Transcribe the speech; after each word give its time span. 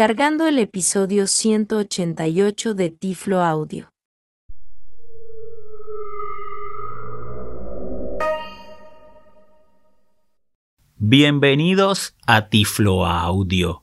Descargando 0.00 0.48
el 0.48 0.58
episodio 0.58 1.26
188 1.26 2.72
de 2.72 2.88
Tiflo 2.88 3.42
Audio. 3.42 3.92
Bienvenidos 10.96 12.16
a 12.26 12.48
Tiflo 12.48 13.04
Audio, 13.04 13.82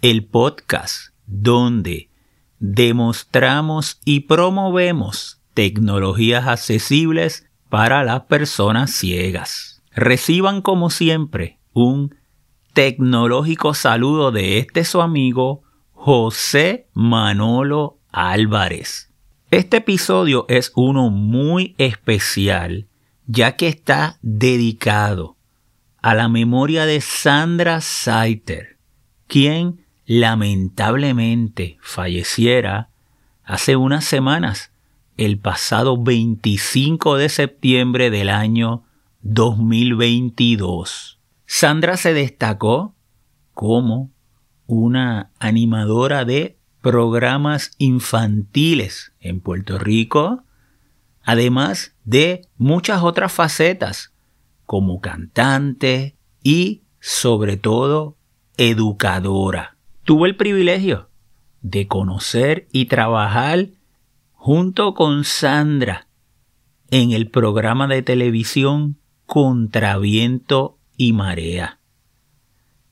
el 0.00 0.24
podcast 0.24 1.12
donde 1.26 2.08
demostramos 2.58 4.00
y 4.06 4.20
promovemos 4.20 5.42
tecnologías 5.52 6.46
accesibles 6.46 7.46
para 7.68 8.04
las 8.04 8.22
personas 8.22 8.90
ciegas. 8.90 9.82
Reciban 9.90 10.62
como 10.62 10.88
siempre 10.88 11.58
un 11.74 12.21
tecnológico 12.72 13.74
saludo 13.74 14.32
de 14.32 14.58
este 14.58 14.84
su 14.84 15.02
amigo 15.02 15.62
José 15.92 16.88
Manolo 16.94 17.98
Álvarez. 18.10 19.10
Este 19.50 19.78
episodio 19.78 20.46
es 20.48 20.72
uno 20.74 21.10
muy 21.10 21.74
especial 21.78 22.86
ya 23.26 23.56
que 23.56 23.68
está 23.68 24.18
dedicado 24.22 25.36
a 26.00 26.14
la 26.14 26.28
memoria 26.28 26.86
de 26.86 27.00
Sandra 27.00 27.80
Saiter, 27.80 28.78
quien 29.26 29.84
lamentablemente 30.06 31.78
falleciera 31.80 32.90
hace 33.44 33.76
unas 33.76 34.04
semanas, 34.04 34.72
el 35.16 35.38
pasado 35.38 36.02
25 36.02 37.16
de 37.16 37.28
septiembre 37.28 38.10
del 38.10 38.30
año 38.30 38.82
2022. 39.20 41.21
Sandra 41.54 41.98
se 41.98 42.14
destacó 42.14 42.94
como 43.52 44.10
una 44.66 45.32
animadora 45.38 46.24
de 46.24 46.56
programas 46.80 47.72
infantiles 47.76 49.12
en 49.20 49.40
Puerto 49.40 49.78
Rico, 49.78 50.44
además 51.22 51.94
de 52.04 52.48
muchas 52.56 53.02
otras 53.02 53.32
facetas 53.32 54.14
como 54.64 55.02
cantante 55.02 56.16
y 56.42 56.84
sobre 57.00 57.58
todo 57.58 58.16
educadora. 58.56 59.76
Tuvo 60.04 60.24
el 60.24 60.36
privilegio 60.36 61.10
de 61.60 61.86
conocer 61.86 62.66
y 62.72 62.86
trabajar 62.86 63.68
junto 64.32 64.94
con 64.94 65.24
Sandra 65.24 66.08
en 66.88 67.12
el 67.12 67.28
programa 67.28 67.88
de 67.88 68.00
televisión 68.00 68.96
Contraviento 69.26 70.78
y 71.02 71.12
Marea. 71.12 71.80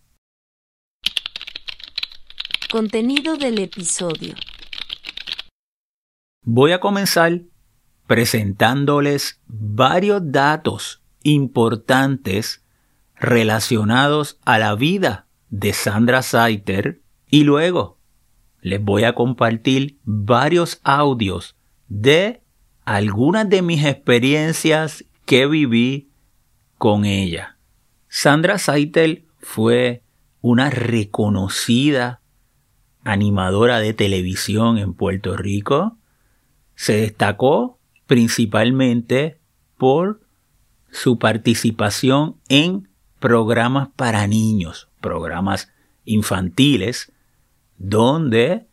Contenido 2.71 3.37
del 3.37 3.59
episodio. 3.59 4.35
Voy 6.45 6.71
a 6.71 6.79
comenzar 6.79 7.41
presentándoles 8.07 9.41
varios 9.49 10.31
datos 10.31 11.03
importantes 11.25 12.65
relacionados 13.17 14.39
a 14.45 14.61
la 14.61 14.77
vida 14.77 15.27
de 15.51 15.73
Sandra 15.73 16.23
Saiter 16.23 17.01
y 17.29 17.43
luego 17.43 17.99
les 18.61 18.81
voy 18.81 19.03
a 19.03 19.17
compartir 19.17 19.99
varios 20.05 20.81
audios 20.85 21.57
de 21.89 22.43
algunas 22.85 23.49
de 23.49 23.63
mis 23.63 23.85
experiencias 23.85 25.05
que 25.25 25.49
viví 25.49 26.13
con 26.79 27.05
ella. 27.05 27.57
Sandra 28.09 28.59
Saitel 28.59 29.27
fue 29.39 30.03
una 30.41 30.71
reconocida 30.71 32.21
animadora 33.05 33.79
de 33.81 33.95
televisión 33.95 34.79
en 34.79 34.95
Puerto 34.95 35.37
Rico. 35.37 35.97
Se 36.75 37.01
destacó 37.01 37.79
principalmente 38.07 39.39
por 39.77 40.21
su 40.91 41.19
participación 41.19 42.37
en 42.49 42.89
programas 43.19 43.89
para 43.97 44.27
niños, 44.27 44.89
programas 45.01 45.71
infantiles, 46.05 47.13
donde 47.79 48.67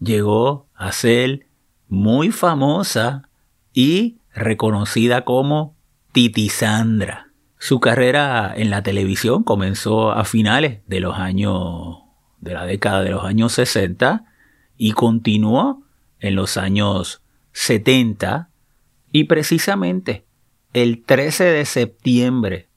llegó 0.00 0.68
a 0.74 0.92
ser 0.92 1.46
muy 1.88 2.30
famosa 2.30 3.28
y 3.72 4.18
reconocida 4.34 5.24
como 5.24 5.76
Titi 6.12 6.48
Sandra. 6.48 7.27
Su 7.58 7.80
carrera 7.80 8.54
en 8.56 8.70
la 8.70 8.82
televisión 8.82 9.42
comenzó 9.42 10.12
a 10.12 10.24
finales 10.24 10.80
de 10.86 11.00
los 11.00 11.18
años 11.18 11.98
de 12.40 12.54
la 12.54 12.64
década 12.64 13.02
de 13.02 13.10
los 13.10 13.24
años 13.24 13.52
60 13.52 14.24
y 14.76 14.92
continuó 14.92 15.82
en 16.20 16.36
los 16.36 16.56
años 16.56 17.20
70 17.52 18.50
y 19.10 19.24
precisamente 19.24 20.24
el 20.72 21.02
13 21.02 21.42
de 21.44 21.64
septiembre 21.64 22.68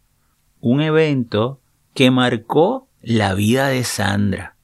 un 0.59 0.81
evento 0.81 1.61
que 1.93 2.11
marcó 2.11 2.89
la 3.01 3.33
vida 3.33 3.69
de 3.69 3.85
Sandra. 3.85 4.57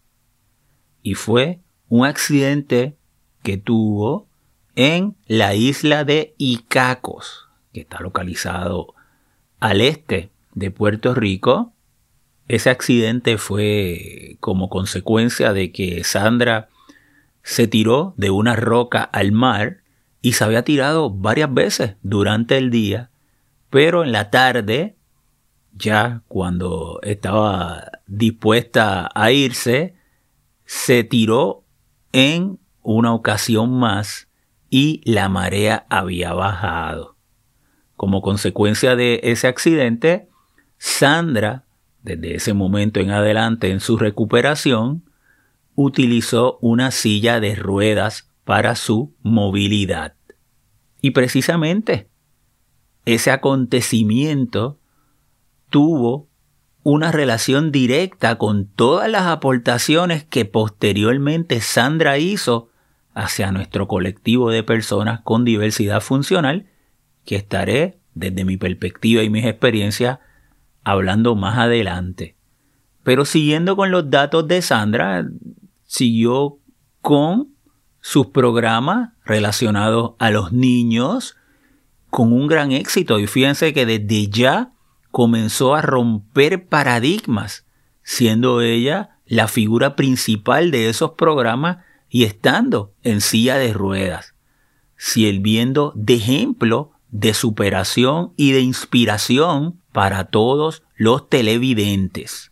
Y 1.02 1.14
fue 1.14 1.62
un 1.88 2.06
accidente 2.06 2.98
que 3.44 3.56
tuvo 3.58 4.28
en 4.76 5.16
la 5.26 5.56
isla 5.56 6.04
de 6.04 6.36
Icacos, 6.38 7.48
que 7.74 7.82
está 7.82 8.00
localizado 8.02 8.94
al 9.60 9.82
este 9.82 10.32
de 10.54 10.72
Puerto 10.72 11.14
Rico, 11.14 11.72
Ese 12.48 12.70
accidente 12.70 13.40
fue 13.40 14.38
como 14.40 14.70
consecuencia 14.70 15.52
de 15.52 15.72
que 15.72 16.04
Sandra 16.04 16.70
se 17.42 17.68
tiró 17.68 18.14
de 18.18 18.30
una 18.30 18.56
roca 18.56 19.02
al 19.02 19.32
mar 19.32 19.78
y 20.22 20.34
se 20.34 20.44
había 20.44 20.64
tirado 20.64 21.10
varias 21.10 21.52
veces 21.52 21.96
durante 22.04 22.58
el 22.58 22.70
día, 22.70 23.10
pero 23.72 24.04
en 24.04 24.12
la 24.12 24.30
tarde, 24.30 24.96
ya 25.74 26.22
cuando 26.28 27.00
estaba 27.02 27.92
dispuesta 28.06 29.10
a 29.16 29.32
irse, 29.32 29.96
se 30.66 31.04
tiró 31.04 31.64
en 32.12 32.60
una 32.84 33.14
ocasión 33.14 33.72
más 33.72 34.25
y 34.78 35.00
la 35.06 35.30
marea 35.30 35.86
había 35.90 36.34
bajado. 36.34 37.16
Como 37.96 38.22
consecuencia 38.22 38.98
de 38.98 39.22
ese 39.24 39.48
accidente, 39.48 40.28
Sandra, 40.78 41.64
desde 42.02 42.36
ese 42.36 42.54
momento 42.54 43.00
en 43.00 43.12
adelante 43.12 43.72
en 43.72 43.80
su 43.80 43.98
recuperación, 43.98 45.10
utilizó 45.76 46.58
una 46.60 46.92
silla 46.92 47.40
de 47.40 47.56
ruedas 47.56 48.30
para 48.44 48.76
su 48.76 49.16
movilidad. 49.22 50.16
Y 51.00 51.12
precisamente 51.12 52.10
ese 53.06 53.32
acontecimiento 53.32 54.78
tuvo 55.70 56.28
una 56.84 57.14
relación 57.14 57.72
directa 57.72 58.38
con 58.38 58.66
todas 58.66 59.10
las 59.10 59.28
aportaciones 59.28 60.26
que 60.26 60.44
posteriormente 60.44 61.62
Sandra 61.62 62.18
hizo 62.18 62.72
hacia 63.16 63.52
nuestro 63.52 63.88
colectivo 63.88 64.52
de 64.52 64.62
personas 64.62 65.22
con 65.22 65.46
diversidad 65.46 66.02
funcional, 66.02 66.68
que 67.24 67.38
estaré, 67.38 67.98
desde 68.14 68.46
mi 68.46 68.58
perspectiva 68.58 69.24
y 69.24 69.30
mis 69.30 69.46
experiencias, 69.46 70.20
hablando 70.84 71.36
más 71.36 71.58
adelante. 71.58 72.36
Pero 73.04 73.26
siguiendo 73.26 73.76
con 73.76 73.90
los 73.90 74.10
datos 74.10 74.48
de 74.48 74.62
Sandra, 74.62 75.26
siguió 75.86 76.60
con 77.02 77.50
sus 78.02 78.28
programas 78.28 79.14
relacionados 79.24 80.14
a 80.20 80.30
los 80.30 80.52
niños 80.52 81.38
con 82.10 82.32
un 82.32 82.48
gran 82.48 82.72
éxito 82.72 83.20
y 83.20 83.28
fíjense 83.28 83.74
que 83.74 83.86
desde 83.86 84.28
ya 84.28 84.74
comenzó 85.12 85.74
a 85.74 85.82
romper 85.82 86.68
paradigmas, 86.68 87.66
siendo 88.04 88.62
ella 88.62 89.18
la 89.26 89.48
figura 89.48 89.96
principal 89.96 90.72
de 90.72 90.90
esos 90.90 91.12
programas 91.12 91.85
y 92.10 92.24
estando 92.24 92.94
en 93.04 93.22
silla 93.22 93.58
de 93.58 93.74
ruedas, 93.74 94.36
sirviendo 94.98 95.92
de 95.96 96.16
ejemplo 96.16 96.92
de 97.10 97.34
superación 97.34 98.34
y 98.36 98.52
de 98.52 98.62
inspiración 98.62 99.80
para 99.92 100.26
todos 100.26 100.84
los 100.96 101.30
televidentes 101.30 102.52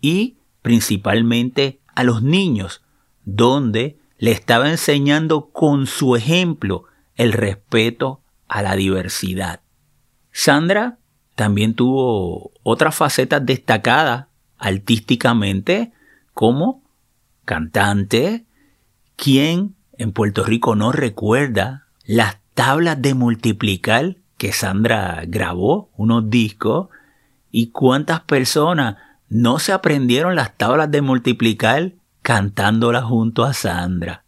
y 0.00 0.38
principalmente 0.62 1.80
a 1.94 2.04
los 2.04 2.22
niños, 2.22 2.82
donde 3.24 3.98
le 4.18 4.32
estaba 4.32 4.70
enseñando 4.70 5.50
con 5.50 5.86
su 5.86 6.16
ejemplo 6.16 6.84
el 7.16 7.32
respeto 7.32 8.20
a 8.48 8.62
la 8.62 8.76
diversidad. 8.76 9.60
Sandra 10.32 10.98
también 11.34 11.74
tuvo 11.74 12.52
otras 12.62 12.94
facetas 12.94 13.44
destacadas 13.44 14.26
artísticamente 14.58 15.92
como 16.34 16.82
cantante, 17.44 18.46
quien 19.16 19.74
en 19.98 20.12
Puerto 20.12 20.44
Rico 20.44 20.74
no 20.74 20.92
recuerda 20.92 21.86
las 22.04 22.38
tablas 22.54 23.00
de 23.00 23.14
multiplicar 23.14 24.16
que 24.36 24.52
Sandra 24.52 25.22
grabó, 25.26 25.90
unos 25.96 26.28
discos, 26.28 26.88
y 27.50 27.68
cuántas 27.68 28.20
personas 28.20 28.96
no 29.28 29.58
se 29.58 29.72
aprendieron 29.72 30.34
las 30.34 30.56
tablas 30.56 30.90
de 30.90 31.02
multiplicar 31.02 31.92
cantándolas 32.22 33.04
junto 33.04 33.44
a 33.44 33.52
Sandra. 33.52 34.24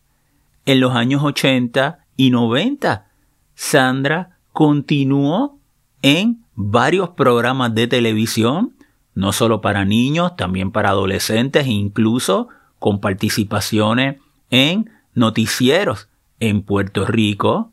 En 0.66 0.81
los 0.81 0.94
años 0.94 1.22
80 1.22 2.06
y 2.16 2.31
90, 2.31 3.06
Sandra 3.54 4.38
continuó 4.52 5.58
en 6.02 6.44
varios 6.54 7.10
programas 7.10 7.75
de 7.75 7.86
televisión, 7.86 8.75
no 9.14 9.32
solo 9.32 9.60
para 9.60 9.84
niños, 9.84 10.36
también 10.36 10.70
para 10.70 10.90
adolescentes, 10.90 11.66
incluso 11.66 12.48
con 12.78 13.00
participaciones 13.00 14.16
en 14.55 14.89
noticieros 15.15 16.09
en 16.39 16.62
Puerto 16.62 17.06
Rico. 17.06 17.73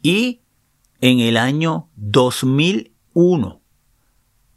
Y 0.00 0.42
en 1.00 1.18
el 1.18 1.36
año 1.36 1.88
2001, 1.96 3.60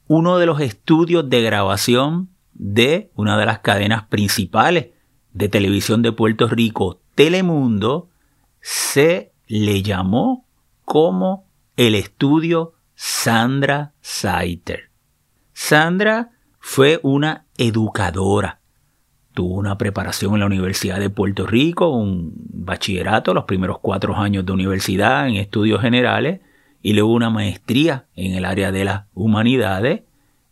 uno 0.07 0.37
de 0.37 0.45
los 0.45 0.61
estudios 0.61 1.27
de 1.29 1.41
grabación 1.41 2.29
de 2.53 3.09
una 3.15 3.39
de 3.39 3.47
las 3.47 3.59
cadenas 3.59 4.03
principales 4.05 4.89
de 5.33 5.49
televisión 5.49 6.03
de 6.03 6.11
Puerto 6.11 6.47
Rico, 6.47 7.01
Telemundo, 7.15 8.09
se 8.61 9.31
le 9.47 9.81
llamó 9.81 10.45
como 10.85 11.47
el 11.75 11.95
estudio 11.95 12.73
Sandra 12.93 13.93
Saiter. 14.01 14.91
Sandra 15.53 16.31
fue 16.59 16.99
una 17.01 17.47
educadora. 17.57 18.56
Tuvo 19.37 19.53
una 19.53 19.77
preparación 19.77 20.33
en 20.33 20.39
la 20.39 20.47
Universidad 20.47 20.99
de 20.99 21.11
Puerto 21.11 21.45
Rico, 21.45 21.89
un 21.89 22.33
bachillerato, 22.35 23.35
los 23.35 23.43
primeros 23.43 23.77
cuatro 23.77 24.15
años 24.15 24.43
de 24.47 24.51
universidad 24.51 25.27
en 25.27 25.35
estudios 25.35 25.79
generales, 25.79 26.41
y 26.81 26.93
luego 26.93 27.13
una 27.13 27.29
maestría 27.29 28.07
en 28.15 28.33
el 28.33 28.45
área 28.45 28.71
de 28.71 28.83
las 28.83 29.03
humanidades, 29.13 30.01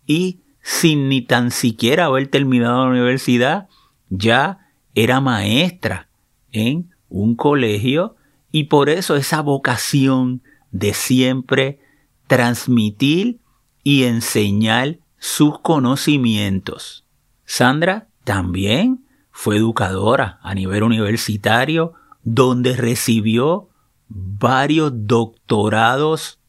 y 0.05 0.41
sin 0.61 1.09
ni 1.09 1.23
tan 1.23 1.49
siquiera 1.49 2.05
haber 2.05 2.27
terminado 2.27 2.85
la 2.85 2.91
universidad, 2.91 3.69
ya 4.09 4.67
era 4.93 5.19
maestra 5.19 6.07
en 6.51 6.91
un 7.09 7.35
colegio 7.35 8.15
y 8.51 8.65
por 8.65 8.89
eso 8.89 9.15
esa 9.15 9.41
vocación 9.41 10.43
de 10.69 10.93
siempre 10.93 11.79
transmitir 12.27 13.39
y 13.83 14.03
enseñar 14.03 14.99
sus 15.17 15.57
conocimientos. 15.57 17.03
Sandra 17.45 18.09
también 18.25 19.05
fue 19.31 19.55
educadora 19.57 20.39
a 20.41 20.53
nivel 20.53 20.83
universitario 20.83 21.93
donde 22.23 22.75
recibió 22.75 23.69
varios 24.09 24.91
doctorados 24.93 26.39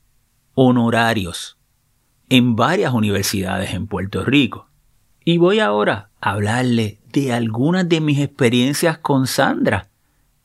honorarios 0.55 1.58
en 2.28 2.56
varias 2.56 2.93
universidades 2.93 3.73
en 3.73 3.87
Puerto 3.87 4.25
Rico. 4.25 4.69
Y 5.25 5.38
voy 5.38 5.61
ahora 5.61 6.11
a 6.20 6.32
hablarle 6.32 7.00
de 7.12 7.32
algunas 7.32 7.88
de 7.88 8.00
mis 8.00 8.19
experiencias 8.19 8.98
con 8.98 9.27
Sandra, 9.27 9.89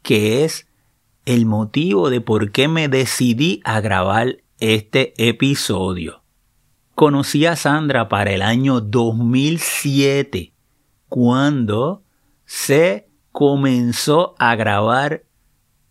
que 0.01 0.43
es 0.43 0.67
el 1.25 1.45
motivo 1.45 2.09
de 2.09 2.21
por 2.21 2.51
qué 2.51 2.67
me 2.67 2.87
decidí 2.87 3.61
a 3.63 3.79
grabar 3.79 4.37
este 4.59 5.13
episodio. 5.17 6.21
Conocí 6.95 7.45
a 7.45 7.55
Sandra 7.55 8.09
para 8.09 8.31
el 8.31 8.41
año 8.41 8.81
2007, 8.81 10.50
cuando 11.11 12.05
se 12.45 13.09
comenzó 13.33 14.33
a 14.39 14.55
grabar 14.55 15.25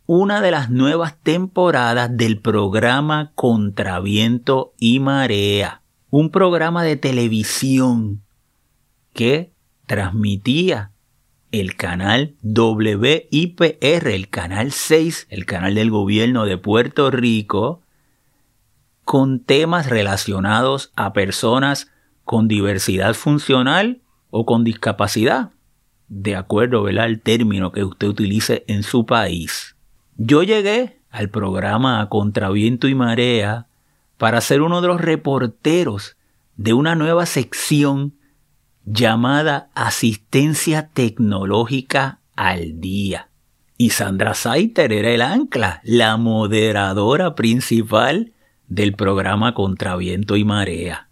una 0.07 0.41
de 0.41 0.51
las 0.51 0.71
nuevas 0.71 1.21
temporadas 1.23 2.17
del 2.17 2.41
programa 2.41 3.31
Contraviento 3.35 4.73
y 4.79 4.99
Marea, 4.99 5.83
un 6.09 6.31
programa 6.31 6.85
de 6.85 6.97
televisión 6.97 8.23
que 9.13 9.53
transmitía 9.85 10.93
el 11.53 11.77
canal 11.77 12.35
WIPR, 12.43 14.09
el 14.09 14.31
canal 14.31 14.73
6, 14.73 15.27
el 15.29 15.45
canal 15.45 15.75
del 15.75 15.91
gobierno 15.91 16.47
de 16.47 16.57
Puerto 16.57 17.11
Rico, 17.11 17.83
con 19.05 19.41
temas 19.41 19.91
relacionados 19.91 20.93
a 20.97 21.13
personas 21.13 21.91
con 22.25 22.49
diversidad 22.49 23.13
funcional 23.13 24.01
o 24.31 24.47
con 24.47 24.65
discapacidad, 24.65 25.51
de 26.09 26.37
acuerdo 26.37 26.87
al 26.87 27.21
término 27.21 27.73
que 27.73 27.85
usted 27.85 28.09
utilice 28.09 28.65
en 28.67 28.83
su 28.83 29.07
país. 29.07 29.77
Yo 30.17 30.43
llegué 30.43 31.01
al 31.11 31.31
programa 31.31 32.09
Contraviento 32.09 32.89
y 32.89 32.95
Marea 32.95 33.67
para 34.19 34.41
ser 34.41 34.63
uno 34.63 34.81
de 34.81 34.89
los 34.89 35.01
reporteros 35.01 36.17
de 36.57 36.73
una 36.73 36.95
nueva 36.95 37.27
sección 37.27 38.15
llamada 38.85 39.71
Asistencia 39.75 40.89
Tecnológica 40.93 42.19
al 42.37 42.81
Día. 42.81 43.29
Y 43.77 43.91
Sandra 43.91 44.35
Saiter 44.35 44.93
era 44.93 45.11
el 45.11 45.23
ancla, 45.23 45.81
la 45.85 46.17
moderadora 46.17 47.35
principal 47.35 48.33
del 48.69 48.95
programa 48.95 49.55
Contraviento 49.55 50.37
y 50.37 50.45
Marea. 50.45 51.10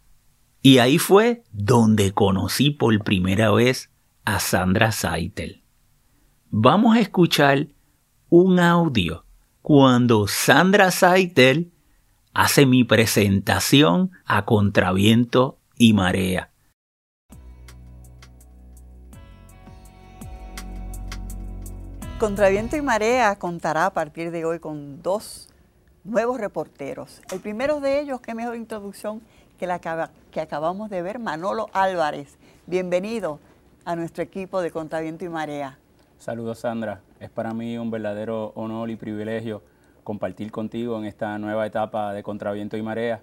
Y 0.61 0.79
ahí 0.79 0.99
fue 0.99 1.45
donde 1.53 2.13
conocí 2.13 2.71
por 2.71 2.99
primera 3.05 3.51
vez 3.53 3.91
a 4.25 4.41
Sandra 4.41 4.93
Saitel. 4.93 5.63
Vamos 6.51 6.97
a 6.97 7.01
escuchar 7.01 7.69
un 8.29 8.59
audio 8.59 9.25
cuando 9.63 10.27
Sandra 10.27 10.91
Saitel 10.91 11.73
hace 12.35 12.67
mi 12.67 12.85
presentación 12.85 14.11
a 14.25 14.45
contraviento 14.45 15.59
y 15.77 15.93
marea. 15.93 16.51
Contraviento 22.19 22.77
y 22.77 22.83
Marea 22.83 23.37
contará 23.37 23.87
a 23.87 23.93
partir 23.93 24.33
de 24.33 24.45
hoy 24.45 24.59
con 24.59 25.03
dos 25.03 25.49
nuevos 26.03 26.41
reporteros. 26.41 27.23
El 27.31 27.39
primero 27.39 27.79
de 27.79 28.01
ellos, 28.01 28.21
qué 28.21 28.35
mejor 28.35 28.57
introducción, 28.57 29.23
que 29.59 29.67
la 29.67 29.81
que 30.31 30.41
acabamos 30.41 30.89
de 30.89 31.03
ver, 31.03 31.19
Manolo 31.19 31.69
Álvarez. 31.73 32.39
Bienvenido 32.67 33.41
a 33.85 33.97
nuestro 33.97 34.23
equipo 34.23 34.61
de 34.63 34.71
Contraviento 34.71 35.25
y 35.25 35.29
Marea. 35.29 35.79
Saludos 36.19 36.61
Sandra, 36.61 37.01
es 37.19 37.29
para 37.29 37.53
mí 37.53 37.77
un 37.77 37.91
verdadero 37.91 38.53
honor 38.55 38.89
y 38.89 38.95
privilegio 38.95 39.63
compartir 40.05 40.53
contigo 40.53 40.97
en 40.99 41.07
esta 41.07 41.37
nueva 41.39 41.67
etapa 41.67 42.13
de 42.13 42.23
Contraviento 42.23 42.77
y 42.77 42.83
Marea. 42.83 43.21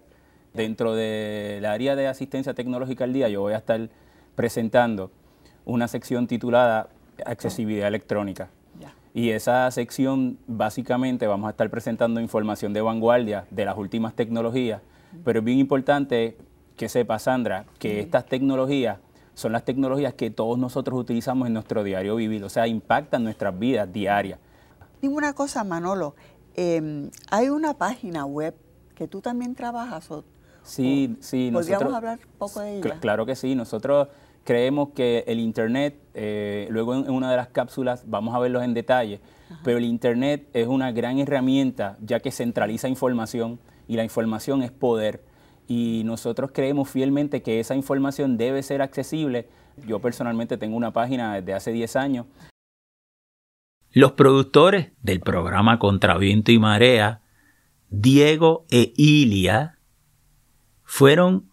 Dentro 0.53 0.93
del 0.93 1.65
área 1.65 1.95
de 1.95 2.07
asistencia 2.07 2.53
tecnológica 2.53 3.05
al 3.05 3.13
día 3.13 3.29
yo 3.29 3.39
voy 3.39 3.53
a 3.53 3.57
estar 3.57 3.89
presentando 4.35 5.11
una 5.63 5.87
sección 5.87 6.27
titulada 6.27 6.89
Accesibilidad 7.25 7.87
Electrónica. 7.87 8.49
Y 9.13 9.29
esa 9.29 9.71
sección 9.71 10.37
básicamente 10.45 11.25
vamos 11.27 11.47
a 11.47 11.51
estar 11.51 11.69
presentando 11.69 12.19
información 12.19 12.73
de 12.73 12.81
vanguardia 12.81 13.45
de 13.49 13.63
las 13.63 13.77
últimas 13.77 14.13
tecnologías, 14.13 14.81
pero 15.23 15.39
es 15.39 15.45
bien 15.45 15.59
importante 15.59 16.37
que 16.75 16.89
sepa 16.89 17.19
Sandra 17.19 17.65
que 17.79 17.99
estas 17.99 18.25
tecnologías 18.25 18.99
son 19.35 19.51
las 19.51 19.65
tecnologías 19.65 20.13
que 20.13 20.31
todos 20.31 20.57
nosotros 20.57 20.99
utilizamos 20.99 21.47
en 21.47 21.53
nuestro 21.53 21.83
diario 21.83 22.15
vivir, 22.15 22.43
o 22.43 22.49
sea, 22.49 22.67
impactan 22.67 23.23
nuestras 23.23 23.57
vidas 23.57 23.91
diarias. 23.91 24.39
Dime 25.01 25.15
una 25.15 25.33
cosa, 25.33 25.63
Manolo, 25.63 26.15
em, 26.55 27.11
hay 27.29 27.49
una 27.49 27.73
página 27.73 28.25
web 28.25 28.55
que 28.95 29.07
tú 29.07 29.21
también 29.21 29.53
trabajas. 29.53 30.09
O, 30.09 30.23
sí, 30.63 31.17
sí. 31.19 31.49
¿Podríamos 31.51 31.93
hablar 31.93 32.19
un 32.23 32.37
poco 32.37 32.61
de 32.61 32.77
ella? 32.77 32.97
claro 33.01 33.25
que 33.25 33.35
sí, 33.35 33.55
nosotros 33.55 34.07
creemos 34.45 34.89
que 34.95 35.25
el 35.27 35.39
Internet, 35.39 35.99
eh, 36.13 36.67
luego 36.69 36.95
en, 36.95 37.09
una 37.09 37.29
de 37.29 37.35
las 37.35 37.49
cápsulas 37.49 38.03
vamos 38.07 38.33
a 38.33 38.39
verlos 38.39 38.63
en 38.63 38.73
detalle, 38.73 39.19
pero 39.63 39.77
el 39.77 39.85
Internet 39.85 40.47
es 40.53 40.67
una 40.67 40.91
gran 40.91 41.19
herramienta 41.19 41.97
ya 42.01 42.19
que 42.19 42.31
centraliza 42.31 42.87
información 42.87 43.59
y 43.87 43.95
la 43.95 44.03
información 44.03 44.63
es 44.63 44.71
poder. 44.71 45.23
Y 45.67 46.03
nosotros 46.05 46.51
creemos 46.53 46.89
fielmente 46.89 47.41
que 47.41 47.59
esa 47.59 47.75
información 47.75 48.37
debe 48.37 48.61
ser 48.63 48.81
accesible. 48.81 49.47
Yo 49.87 49.99
personalmente 49.99 50.57
tengo 50.57 50.77
una 50.77 50.93
página 50.93 51.35
desde 51.35 51.53
hace 51.53 51.71
10 51.71 51.95
años. 51.95 52.25
Los 53.91 54.11
productores 54.13 54.91
del 55.01 55.21
programa 55.21 55.79
Contraviento 55.79 56.51
y 56.51 56.59
Marea, 56.59 57.21
Diego 57.89 58.65
e 58.69 58.93
Ilia, 58.97 59.79
fueron 60.83 61.49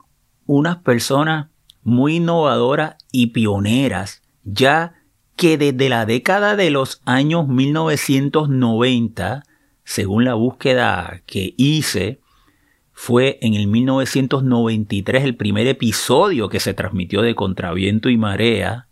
unas 0.46 0.78
personas 0.78 1.50
muy 1.82 2.16
innovadoras 2.16 2.96
y 3.12 3.28
pioneras, 3.28 4.22
ya 4.44 4.94
que 5.36 5.56
desde 5.58 5.88
la 5.88 6.04
década 6.06 6.56
de 6.56 6.70
los 6.70 7.00
años 7.04 7.46
1990, 7.48 9.44
según 9.84 10.24
la 10.24 10.34
búsqueda 10.34 11.22
que 11.26 11.54
hice, 11.56 12.21
fue 13.04 13.40
en 13.42 13.54
el 13.54 13.66
1993 13.66 15.24
el 15.24 15.34
primer 15.34 15.66
episodio 15.66 16.48
que 16.48 16.60
se 16.60 16.72
transmitió 16.72 17.20
de 17.20 17.34
Contraviento 17.34 18.10
y 18.10 18.16
Marea, 18.16 18.86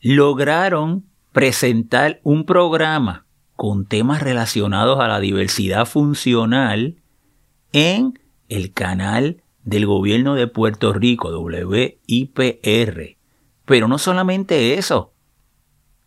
lograron 0.00 1.04
presentar 1.30 2.20
un 2.22 2.46
programa 2.46 3.26
con 3.54 3.84
temas 3.84 4.22
relacionados 4.22 4.98
a 4.98 5.08
la 5.08 5.20
diversidad 5.20 5.84
funcional 5.84 7.02
en 7.74 8.18
el 8.48 8.72
canal 8.72 9.42
del 9.62 9.84
gobierno 9.84 10.36
de 10.36 10.46
Puerto 10.46 10.94
Rico, 10.94 11.28
WIPR. 11.38 13.18
Pero 13.66 13.88
no 13.88 13.98
solamente 13.98 14.72
eso. 14.78 15.12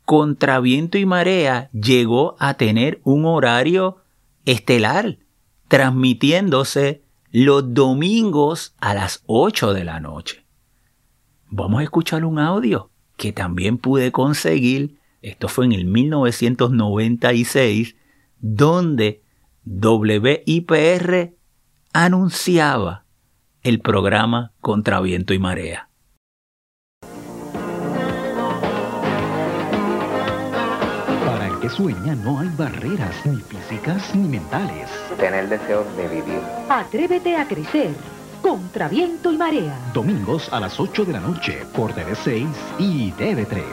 Contra 0.05 0.59
viento 0.59 0.97
y 0.97 1.05
marea 1.05 1.69
llegó 1.71 2.35
a 2.39 2.55
tener 2.55 2.99
un 3.03 3.25
horario 3.25 3.97
estelar, 4.43 5.19
transmitiéndose 5.67 7.03
los 7.31 7.73
domingos 7.73 8.75
a 8.79 8.93
las 8.93 9.23
8 9.25 9.73
de 9.73 9.83
la 9.83 9.99
noche. 9.99 10.45
Vamos 11.49 11.81
a 11.81 11.83
escuchar 11.83 12.23
un 12.25 12.39
audio 12.39 12.89
que 13.15 13.31
también 13.33 13.77
pude 13.77 14.11
conseguir, 14.11 14.97
esto 15.21 15.47
fue 15.47 15.65
en 15.65 15.73
el 15.73 15.85
1996, 15.85 17.95
donde 18.39 19.21
WIPR 19.65 21.35
anunciaba 21.93 23.05
el 23.63 23.79
programa 23.81 24.53
Contra 24.61 25.01
Viento 25.01 25.33
y 25.33 25.39
Marea. 25.39 25.89
Que 31.67 31.73
sueña 31.73 32.15
no 32.15 32.39
hay 32.39 32.47
barreras 32.57 33.25
ni 33.25 33.41
físicas 33.41 34.15
ni 34.15 34.29
mentales. 34.29 34.89
Tener 35.17 35.49
deseo 35.49 35.83
de 35.97 36.07
vivir. 36.07 36.39
Atrévete 36.69 37.35
a 37.35 37.45
crecer. 37.45 37.93
Contra 38.41 38.87
viento 38.87 39.33
y 39.33 39.37
marea. 39.37 39.77
Domingos 39.93 40.47
a 40.53 40.61
las 40.61 40.79
8 40.79 41.03
de 41.03 41.13
la 41.13 41.19
noche 41.19 41.65
por 41.75 41.91
TV6 41.91 42.47
y 42.79 43.11
TV3. 43.11 43.63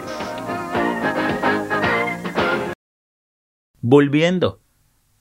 Volviendo 3.80 4.60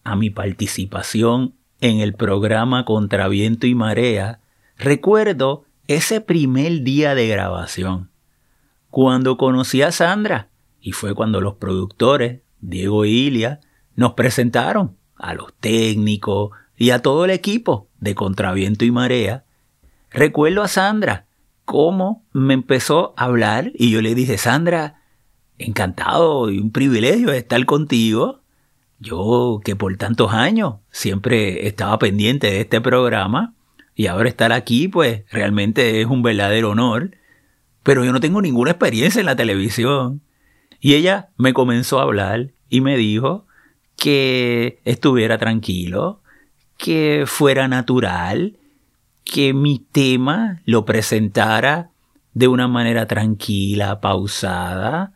a 0.04 0.16
mi 0.16 0.32
participación 0.32 1.54
en 1.80 2.00
el 2.00 2.16
programa 2.16 2.86
Contra 2.86 3.28
Viento 3.28 3.68
y 3.68 3.76
Marea, 3.76 4.40
Recuerdo 4.78 5.66
ese 5.88 6.22
primer 6.22 6.82
día 6.82 7.14
de 7.14 7.28
grabación, 7.28 8.10
cuando 8.90 9.38
conocí 9.38 9.84
a 9.84 9.92
Sandra, 9.92 10.50
y 10.82 10.94
fue 10.94 11.14
cuando 11.14 11.40
los 11.40 11.56
productores, 11.56 12.43
Diego 12.64 13.06
y 13.06 13.12
Ilia, 13.12 13.60
nos 13.96 14.14
presentaron 14.14 14.96
a 15.16 15.34
los 15.34 15.54
técnicos 15.60 16.52
y 16.78 16.90
a 16.90 17.00
todo 17.00 17.26
el 17.26 17.32
equipo 17.32 17.90
de 18.00 18.16
Contraviento 18.16 18.86
y 18.86 18.92
Marea. 18.92 19.46
Recuerdo 20.10 20.64
a 20.64 20.68
Sandra 20.68 21.28
cómo 21.66 22.26
me 22.34 22.54
empezó 22.54 23.14
a 23.18 23.26
hablar 23.26 23.72
y 23.76 23.92
yo 23.92 24.02
le 24.02 24.16
dije, 24.16 24.38
Sandra, 24.38 25.02
encantado 25.58 26.50
y 26.50 26.60
un 26.60 26.72
privilegio 26.72 27.32
estar 27.32 27.64
contigo. 27.66 28.42
Yo 29.00 29.60
que 29.64 29.76
por 29.76 29.96
tantos 29.98 30.32
años 30.32 30.76
siempre 30.90 31.68
estaba 31.68 32.00
pendiente 32.00 32.48
de 32.48 32.62
este 32.62 32.80
programa 32.80 33.54
y 33.96 34.08
ahora 34.08 34.30
estar 34.30 34.54
aquí, 34.54 34.88
pues 34.88 35.24
realmente 35.30 36.02
es 36.02 36.08
un 36.08 36.24
verdadero 36.24 36.72
honor. 36.72 37.12
Pero 37.84 38.06
yo 38.06 38.14
no 38.14 38.22
tengo 38.22 38.42
ninguna 38.42 38.72
experiencia 38.72 39.20
en 39.20 39.26
la 39.26 39.36
televisión. 39.36 40.22
Y 40.84 40.96
ella 40.96 41.30
me 41.38 41.54
comenzó 41.54 42.00
a 42.00 42.04
hablar 42.04 42.52
y 42.70 42.82
me 42.82 42.98
dijo 42.98 43.48
que 43.96 44.80
estuviera 44.84 45.38
tranquilo, 45.38 46.20
que 46.78 47.24
fuera 47.26 47.68
natural, 47.68 48.58
que 49.24 49.54
mi 49.54 49.80
tema 49.80 50.62
lo 50.66 50.86
presentara 50.86 51.90
de 52.34 52.48
una 52.48 52.68
manera 52.68 53.08
tranquila, 53.08 54.02
pausada, 54.02 55.14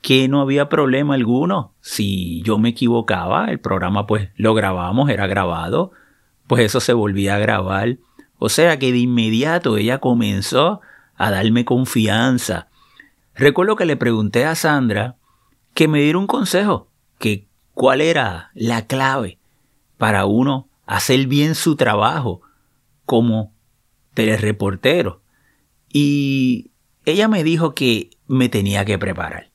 que 0.00 0.26
no 0.26 0.40
había 0.40 0.68
problema 0.68 1.14
alguno. 1.14 1.74
Si 1.82 2.40
yo 2.42 2.58
me 2.58 2.70
equivocaba, 2.70 3.50
el 3.50 3.60
programa 3.60 4.06
pues 4.06 4.30
lo 4.36 4.54
grabamos, 4.54 5.10
era 5.10 5.26
grabado, 5.26 5.92
pues 6.46 6.64
eso 6.64 6.80
se 6.80 6.94
volvía 6.94 7.36
a 7.36 7.38
grabar 7.38 7.98
o 8.40 8.48
sea 8.48 8.78
que 8.78 8.90
de 8.90 8.98
inmediato 8.98 9.76
ella 9.76 9.98
comenzó 9.98 10.80
a 11.16 11.30
darme 11.30 11.66
confianza. 11.66 12.68
Recuerdo 13.40 13.74
que 13.74 13.86
le 13.86 13.96
pregunté 13.96 14.44
a 14.44 14.54
Sandra 14.54 15.16
que 15.72 15.88
me 15.88 16.02
diera 16.02 16.18
un 16.18 16.26
consejo, 16.26 16.90
que 17.18 17.48
cuál 17.72 18.02
era 18.02 18.50
la 18.52 18.86
clave 18.86 19.38
para 19.96 20.26
uno 20.26 20.68
hacer 20.84 21.26
bien 21.26 21.54
su 21.54 21.74
trabajo 21.74 22.42
como 23.06 23.54
telereportero. 24.12 25.22
Y 25.88 26.72
ella 27.06 27.28
me 27.28 27.42
dijo 27.42 27.74
que 27.74 28.10
me 28.26 28.50
tenía 28.50 28.84
que 28.84 28.98
preparar, 28.98 29.50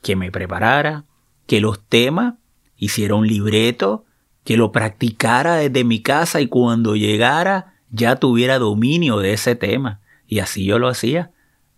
que 0.00 0.16
me 0.16 0.32
preparara, 0.32 1.04
que 1.46 1.60
los 1.60 1.86
temas 1.86 2.36
hiciera 2.78 3.16
un 3.16 3.26
libreto, 3.26 4.06
que 4.44 4.56
lo 4.56 4.72
practicara 4.72 5.56
desde 5.56 5.84
mi 5.84 6.00
casa 6.00 6.40
y 6.40 6.46
cuando 6.46 6.96
llegara 6.96 7.74
ya 7.90 8.16
tuviera 8.16 8.58
dominio 8.58 9.18
de 9.18 9.34
ese 9.34 9.56
tema. 9.56 10.00
Y 10.26 10.38
así 10.38 10.64
yo 10.64 10.78
lo 10.78 10.88
hacía. 10.88 11.33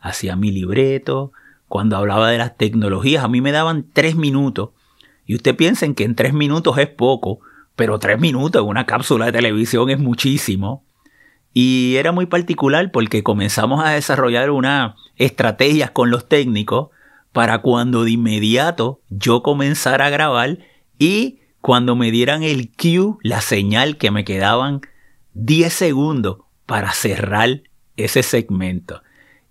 Hacía 0.06 0.36
mi 0.36 0.52
libreto. 0.52 1.32
Cuando 1.68 1.96
hablaba 1.96 2.30
de 2.30 2.38
las 2.38 2.56
tecnologías, 2.56 3.24
a 3.24 3.28
mí 3.28 3.40
me 3.40 3.50
daban 3.50 3.86
tres 3.92 4.14
minutos. 4.14 4.70
Y 5.26 5.34
usted 5.34 5.56
piensen 5.56 5.94
que 5.94 6.04
en 6.04 6.14
tres 6.14 6.32
minutos 6.32 6.78
es 6.78 6.88
poco, 6.88 7.40
pero 7.74 7.98
tres 7.98 8.20
minutos 8.20 8.62
en 8.62 8.68
una 8.68 8.86
cápsula 8.86 9.26
de 9.26 9.32
televisión 9.32 9.90
es 9.90 9.98
muchísimo. 9.98 10.84
Y 11.52 11.96
era 11.96 12.12
muy 12.12 12.26
particular 12.26 12.92
porque 12.92 13.24
comenzamos 13.24 13.84
a 13.84 13.90
desarrollar 13.90 14.50
unas 14.50 14.94
estrategias 15.16 15.90
con 15.90 16.10
los 16.10 16.28
técnicos 16.28 16.90
para 17.32 17.58
cuando 17.58 18.04
de 18.04 18.12
inmediato 18.12 19.00
yo 19.10 19.42
comenzara 19.42 20.06
a 20.06 20.10
grabar 20.10 20.58
y 20.98 21.40
cuando 21.60 21.96
me 21.96 22.12
dieran 22.12 22.44
el 22.44 22.70
cue, 22.70 23.16
la 23.22 23.40
señal 23.40 23.96
que 23.96 24.12
me 24.12 24.24
quedaban 24.24 24.82
10 25.34 25.72
segundos 25.72 26.38
para 26.64 26.92
cerrar 26.92 27.62
ese 27.96 28.22
segmento. 28.22 29.02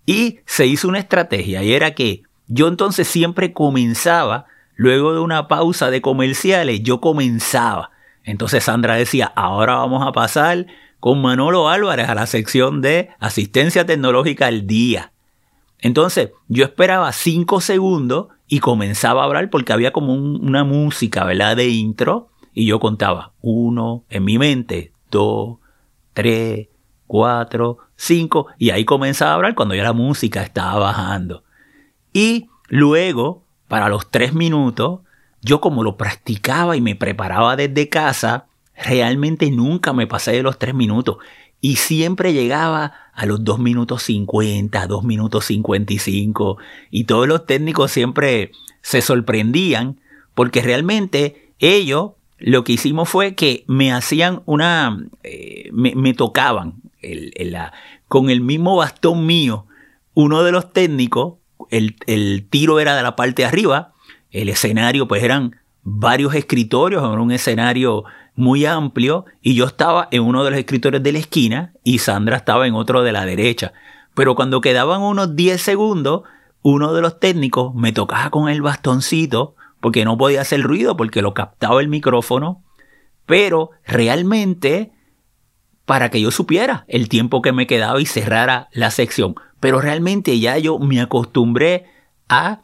Y 0.06 0.38
se 0.46 0.66
hizo 0.66 0.88
una 0.88 1.00
estrategia 1.00 1.62
y 1.62 1.72
era 1.72 1.94
que 1.94 2.22
yo 2.46 2.68
entonces 2.68 3.08
siempre 3.08 3.52
comenzaba 3.52 4.46
luego 4.76 5.12
de 5.12 5.20
una 5.20 5.48
pausa 5.48 5.90
de 5.90 6.00
comerciales, 6.00 6.82
yo 6.82 7.00
comenzaba. 7.00 7.90
Entonces 8.24 8.64
Sandra 8.64 8.94
decía, 8.94 9.32
ahora 9.34 9.74
vamos 9.76 10.06
a 10.06 10.12
pasar 10.12 10.66
con 11.00 11.20
Manolo 11.20 11.68
Álvarez 11.68 12.08
a 12.08 12.14
la 12.14 12.26
sección 12.26 12.80
de 12.80 13.10
asistencia 13.18 13.84
tecnológica 13.84 14.46
al 14.46 14.66
día. 14.66 15.12
Entonces 15.80 16.30
yo 16.48 16.64
esperaba 16.64 17.12
cinco 17.12 17.60
segundos 17.60 18.28
y 18.48 18.60
comenzaba 18.60 19.22
a 19.22 19.24
hablar 19.26 19.50
porque 19.50 19.72
había 19.72 19.92
como 19.92 20.14
una 20.14 20.64
música, 20.64 21.24
¿verdad? 21.24 21.56
De 21.56 21.68
intro 21.68 22.28
y 22.54 22.66
yo 22.66 22.80
contaba 22.80 23.32
uno 23.42 24.04
en 24.08 24.24
mi 24.24 24.38
mente, 24.38 24.92
dos, 25.10 25.58
tres, 26.14 26.68
cuatro, 27.06 27.78
cinco 27.96 28.48
y 28.58 28.70
ahí 28.70 28.84
comenzaba 28.84 29.32
a 29.32 29.34
hablar 29.34 29.54
cuando 29.54 29.74
ya 29.74 29.82
la 29.82 29.92
música 29.92 30.42
estaba 30.42 30.78
bajando. 30.78 31.44
Y 32.12 32.48
luego, 32.68 33.44
para 33.68 33.88
los 33.88 34.10
tres 34.10 34.34
minutos, 34.34 35.00
yo 35.42 35.60
como 35.60 35.82
lo 35.82 35.96
practicaba 35.96 36.76
y 36.76 36.80
me 36.80 36.96
preparaba 36.96 37.56
desde 37.56 37.88
casa, 37.88 38.46
realmente 38.74 39.50
nunca 39.50 39.92
me 39.92 40.06
pasé 40.06 40.32
de 40.32 40.42
los 40.42 40.58
tres 40.58 40.74
minutos 40.74 41.18
y 41.60 41.76
siempre 41.76 42.32
llegaba 42.32 42.92
a 43.12 43.26
los 43.26 43.42
dos 43.42 43.58
minutos 43.58 44.02
cincuenta, 44.02 44.86
dos 44.86 45.04
minutos 45.04 45.46
cincuenta 45.46 45.92
y 45.92 45.98
cinco 45.98 46.58
y 46.90 47.04
todos 47.04 47.26
los 47.26 47.46
técnicos 47.46 47.90
siempre 47.90 48.52
se 48.82 49.00
sorprendían 49.00 50.00
porque 50.34 50.60
realmente 50.60 51.52
ellos 51.58 52.12
lo 52.38 52.64
que 52.64 52.74
hicimos 52.74 53.08
fue 53.08 53.34
que 53.34 53.64
me 53.66 53.92
hacían 53.92 54.42
una, 54.44 54.98
eh, 55.22 55.70
me, 55.72 56.12
tocaban 56.12 56.74
con 58.08 58.30
el 58.30 58.40
mismo 58.40 58.76
bastón 58.76 59.26
mío, 59.26 59.66
uno 60.14 60.42
de 60.42 60.52
los 60.52 60.72
técnicos, 60.72 61.34
el, 61.70 61.96
el 62.06 62.46
tiro 62.48 62.80
era 62.80 62.96
de 62.96 63.02
la 63.02 63.16
parte 63.16 63.42
de 63.42 63.48
arriba, 63.48 63.92
el 64.30 64.48
escenario 64.48 65.08
pues 65.08 65.22
eran 65.22 65.56
varios 65.82 66.34
escritorios, 66.34 67.02
era 67.02 67.20
un 67.20 67.32
escenario 67.32 68.04
muy 68.34 68.66
amplio 68.66 69.24
y 69.40 69.54
yo 69.54 69.64
estaba 69.66 70.08
en 70.10 70.22
uno 70.22 70.44
de 70.44 70.50
los 70.50 70.58
escritorios 70.58 71.02
de 71.02 71.12
la 71.12 71.18
esquina 71.18 71.72
y 71.82 71.98
Sandra 71.98 72.36
estaba 72.36 72.66
en 72.66 72.74
otro 72.74 73.02
de 73.02 73.12
la 73.12 73.24
derecha. 73.24 73.72
Pero 74.14 74.34
cuando 74.34 74.60
quedaban 74.60 75.02
unos 75.02 75.36
10 75.36 75.60
segundos, 75.60 76.22
uno 76.62 76.92
de 76.92 77.02
los 77.02 77.20
técnicos 77.20 77.74
me 77.74 77.92
tocaba 77.92 78.30
con 78.30 78.48
el 78.48 78.62
bastoncito 78.62 79.54
porque 79.80 80.04
no 80.04 80.18
podía 80.18 80.40
hacer 80.40 80.62
ruido 80.62 80.96
porque 80.96 81.22
lo 81.22 81.34
captaba 81.34 81.80
el 81.80 81.88
micrófono, 81.88 82.62
pero 83.24 83.70
realmente 83.86 84.92
para 85.86 86.10
que 86.10 86.20
yo 86.20 86.30
supiera 86.30 86.84
el 86.88 87.08
tiempo 87.08 87.40
que 87.40 87.52
me 87.52 87.66
quedaba 87.66 88.00
y 88.00 88.06
cerrara 88.06 88.68
la 88.72 88.90
sección. 88.90 89.36
Pero 89.60 89.80
realmente 89.80 90.38
ya 90.38 90.58
yo 90.58 90.78
me 90.78 91.00
acostumbré 91.00 91.86
a, 92.28 92.60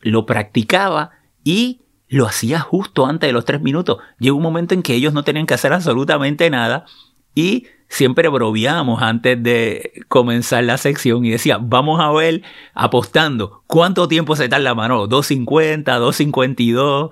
lo 0.00 0.24
practicaba 0.24 1.10
y 1.44 1.82
lo 2.08 2.26
hacía 2.26 2.60
justo 2.60 3.06
antes 3.06 3.28
de 3.28 3.32
los 3.32 3.44
tres 3.44 3.60
minutos. 3.60 3.98
Llegó 4.18 4.36
un 4.36 4.42
momento 4.42 4.74
en 4.74 4.82
que 4.82 4.94
ellos 4.94 5.12
no 5.12 5.24
tenían 5.24 5.46
que 5.46 5.54
hacer 5.54 5.72
absolutamente 5.72 6.48
nada 6.50 6.86
y 7.34 7.66
siempre 7.92 8.28
broviamos 8.30 9.02
antes 9.02 9.40
de 9.42 9.92
comenzar 10.08 10.64
la 10.64 10.78
sección 10.78 11.26
y 11.26 11.30
decía, 11.30 11.58
vamos 11.60 12.00
a 12.00 12.10
ver 12.10 12.40
apostando 12.72 13.62
cuánto 13.66 14.08
tiempo 14.08 14.34
se 14.34 14.48
tarda 14.48 14.74
mano, 14.74 15.06
2.50, 15.06 15.84
2.52 15.84 17.10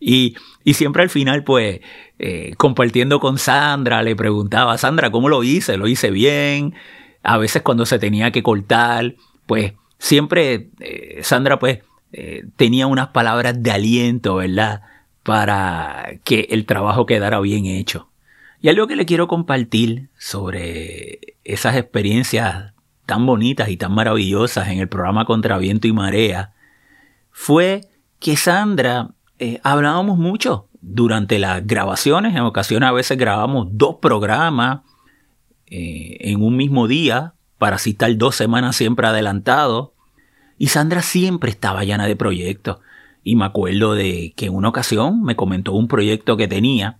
y, 0.00 0.36
y 0.62 0.74
siempre 0.74 1.02
al 1.02 1.10
final 1.10 1.42
pues 1.42 1.80
eh, 2.20 2.54
compartiendo 2.56 3.18
con 3.18 3.36
Sandra 3.36 4.04
le 4.04 4.14
preguntaba, 4.14 4.78
Sandra, 4.78 5.10
¿cómo 5.10 5.28
lo 5.28 5.42
hice? 5.42 5.76
¿Lo 5.76 5.88
hice 5.88 6.12
bien? 6.12 6.74
A 7.24 7.36
veces 7.36 7.62
cuando 7.62 7.84
se 7.84 7.98
tenía 7.98 8.30
que 8.30 8.44
cortar, 8.44 9.16
pues 9.46 9.72
siempre 9.98 10.70
eh, 10.78 11.18
Sandra 11.24 11.58
pues 11.58 11.80
eh, 12.12 12.44
tenía 12.54 12.86
unas 12.86 13.08
palabras 13.08 13.60
de 13.60 13.72
aliento, 13.72 14.36
¿verdad? 14.36 14.82
Para 15.24 16.12
que 16.22 16.46
el 16.50 16.64
trabajo 16.64 17.06
quedara 17.06 17.40
bien 17.40 17.66
hecho. 17.66 18.08
Y 18.60 18.68
algo 18.68 18.86
que 18.86 18.96
le 18.96 19.06
quiero 19.06 19.28
compartir 19.28 20.08
sobre 20.18 21.36
esas 21.44 21.76
experiencias 21.76 22.72
tan 23.06 23.24
bonitas 23.24 23.68
y 23.68 23.76
tan 23.76 23.92
maravillosas 23.92 24.68
en 24.68 24.80
el 24.80 24.88
programa 24.88 25.24
Contra 25.24 25.58
Viento 25.58 25.86
y 25.86 25.92
Marea 25.92 26.52
fue 27.30 27.82
que 28.18 28.36
Sandra 28.36 29.10
eh, 29.38 29.60
hablábamos 29.62 30.18
mucho 30.18 30.68
durante 30.80 31.38
las 31.38 31.66
grabaciones. 31.66 32.34
En 32.34 32.42
ocasiones 32.42 32.88
a 32.88 32.92
veces 32.92 33.16
grabamos 33.16 33.68
dos 33.70 33.96
programas 34.02 34.80
eh, 35.68 36.16
en 36.20 36.42
un 36.42 36.56
mismo 36.56 36.88
día 36.88 37.34
para 37.58 37.78
citar 37.78 38.16
dos 38.16 38.34
semanas 38.34 38.76
siempre 38.76 39.06
adelantado. 39.06 39.94
Y 40.58 40.68
Sandra 40.68 41.02
siempre 41.02 41.50
estaba 41.50 41.84
llena 41.84 42.06
de 42.06 42.16
proyectos. 42.16 42.78
Y 43.22 43.36
me 43.36 43.44
acuerdo 43.44 43.94
de 43.94 44.32
que 44.36 44.46
en 44.46 44.54
una 44.54 44.68
ocasión 44.68 45.22
me 45.22 45.36
comentó 45.36 45.72
un 45.72 45.86
proyecto 45.86 46.36
que 46.36 46.48
tenía 46.48 46.98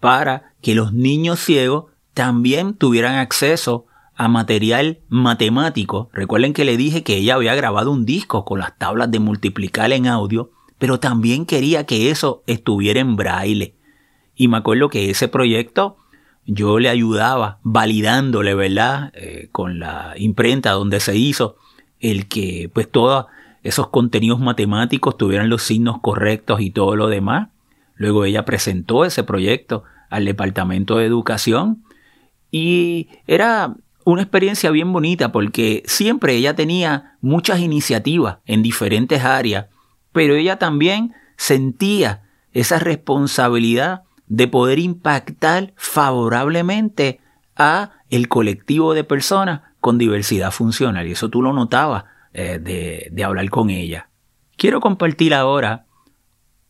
para 0.00 0.47
que 0.60 0.74
los 0.74 0.92
niños 0.92 1.40
ciegos 1.40 1.86
también 2.14 2.74
tuvieran 2.74 3.16
acceso 3.16 3.86
a 4.14 4.26
material 4.26 4.98
matemático. 5.08 6.10
Recuerden 6.12 6.52
que 6.52 6.64
le 6.64 6.76
dije 6.76 7.04
que 7.04 7.16
ella 7.16 7.34
había 7.34 7.54
grabado 7.54 7.92
un 7.92 8.04
disco 8.04 8.44
con 8.44 8.58
las 8.58 8.76
tablas 8.76 9.10
de 9.10 9.20
multiplicar 9.20 9.92
en 9.92 10.08
audio, 10.08 10.50
pero 10.78 10.98
también 10.98 11.46
quería 11.46 11.86
que 11.86 12.10
eso 12.10 12.42
estuviera 12.46 13.00
en 13.00 13.14
braille. 13.14 13.74
Y 14.34 14.48
me 14.48 14.56
acuerdo 14.56 14.88
que 14.88 15.10
ese 15.10 15.28
proyecto 15.28 15.96
yo 16.44 16.78
le 16.78 16.88
ayudaba 16.88 17.60
validándole, 17.62 18.54
¿verdad? 18.54 19.12
Eh, 19.14 19.48
con 19.52 19.78
la 19.78 20.14
imprenta 20.16 20.72
donde 20.72 20.98
se 20.98 21.16
hizo 21.16 21.56
el 22.00 22.26
que 22.26 22.70
pues 22.72 22.90
todos 22.90 23.26
esos 23.62 23.88
contenidos 23.88 24.40
matemáticos 24.40 25.16
tuvieran 25.16 25.50
los 25.50 25.62
signos 25.62 26.00
correctos 26.00 26.60
y 26.60 26.70
todo 26.70 26.96
lo 26.96 27.08
demás. 27.08 27.50
Luego 27.94 28.24
ella 28.24 28.44
presentó 28.44 29.04
ese 29.04 29.24
proyecto 29.24 29.84
al 30.10 30.24
Departamento 30.24 30.98
de 30.98 31.06
Educación 31.06 31.84
y 32.50 33.08
era 33.26 33.74
una 34.04 34.22
experiencia 34.22 34.70
bien 34.70 34.92
bonita 34.92 35.32
porque 35.32 35.82
siempre 35.86 36.34
ella 36.34 36.54
tenía 36.54 37.16
muchas 37.20 37.60
iniciativas 37.60 38.38
en 38.46 38.62
diferentes 38.62 39.22
áreas, 39.22 39.66
pero 40.12 40.34
ella 40.34 40.58
también 40.58 41.12
sentía 41.36 42.22
esa 42.52 42.78
responsabilidad 42.78 44.02
de 44.26 44.48
poder 44.48 44.78
impactar 44.78 45.72
favorablemente 45.76 47.20
a 47.56 47.92
el 48.10 48.28
colectivo 48.28 48.94
de 48.94 49.04
personas 49.04 49.60
con 49.80 49.98
diversidad 49.98 50.50
funcional. 50.50 51.06
Y 51.06 51.12
eso 51.12 51.28
tú 51.28 51.42
lo 51.42 51.52
notabas 51.52 52.04
eh, 52.32 52.58
de, 52.58 53.08
de 53.10 53.24
hablar 53.24 53.50
con 53.50 53.70
ella. 53.70 54.08
Quiero 54.56 54.80
compartir 54.80 55.34
ahora 55.34 55.86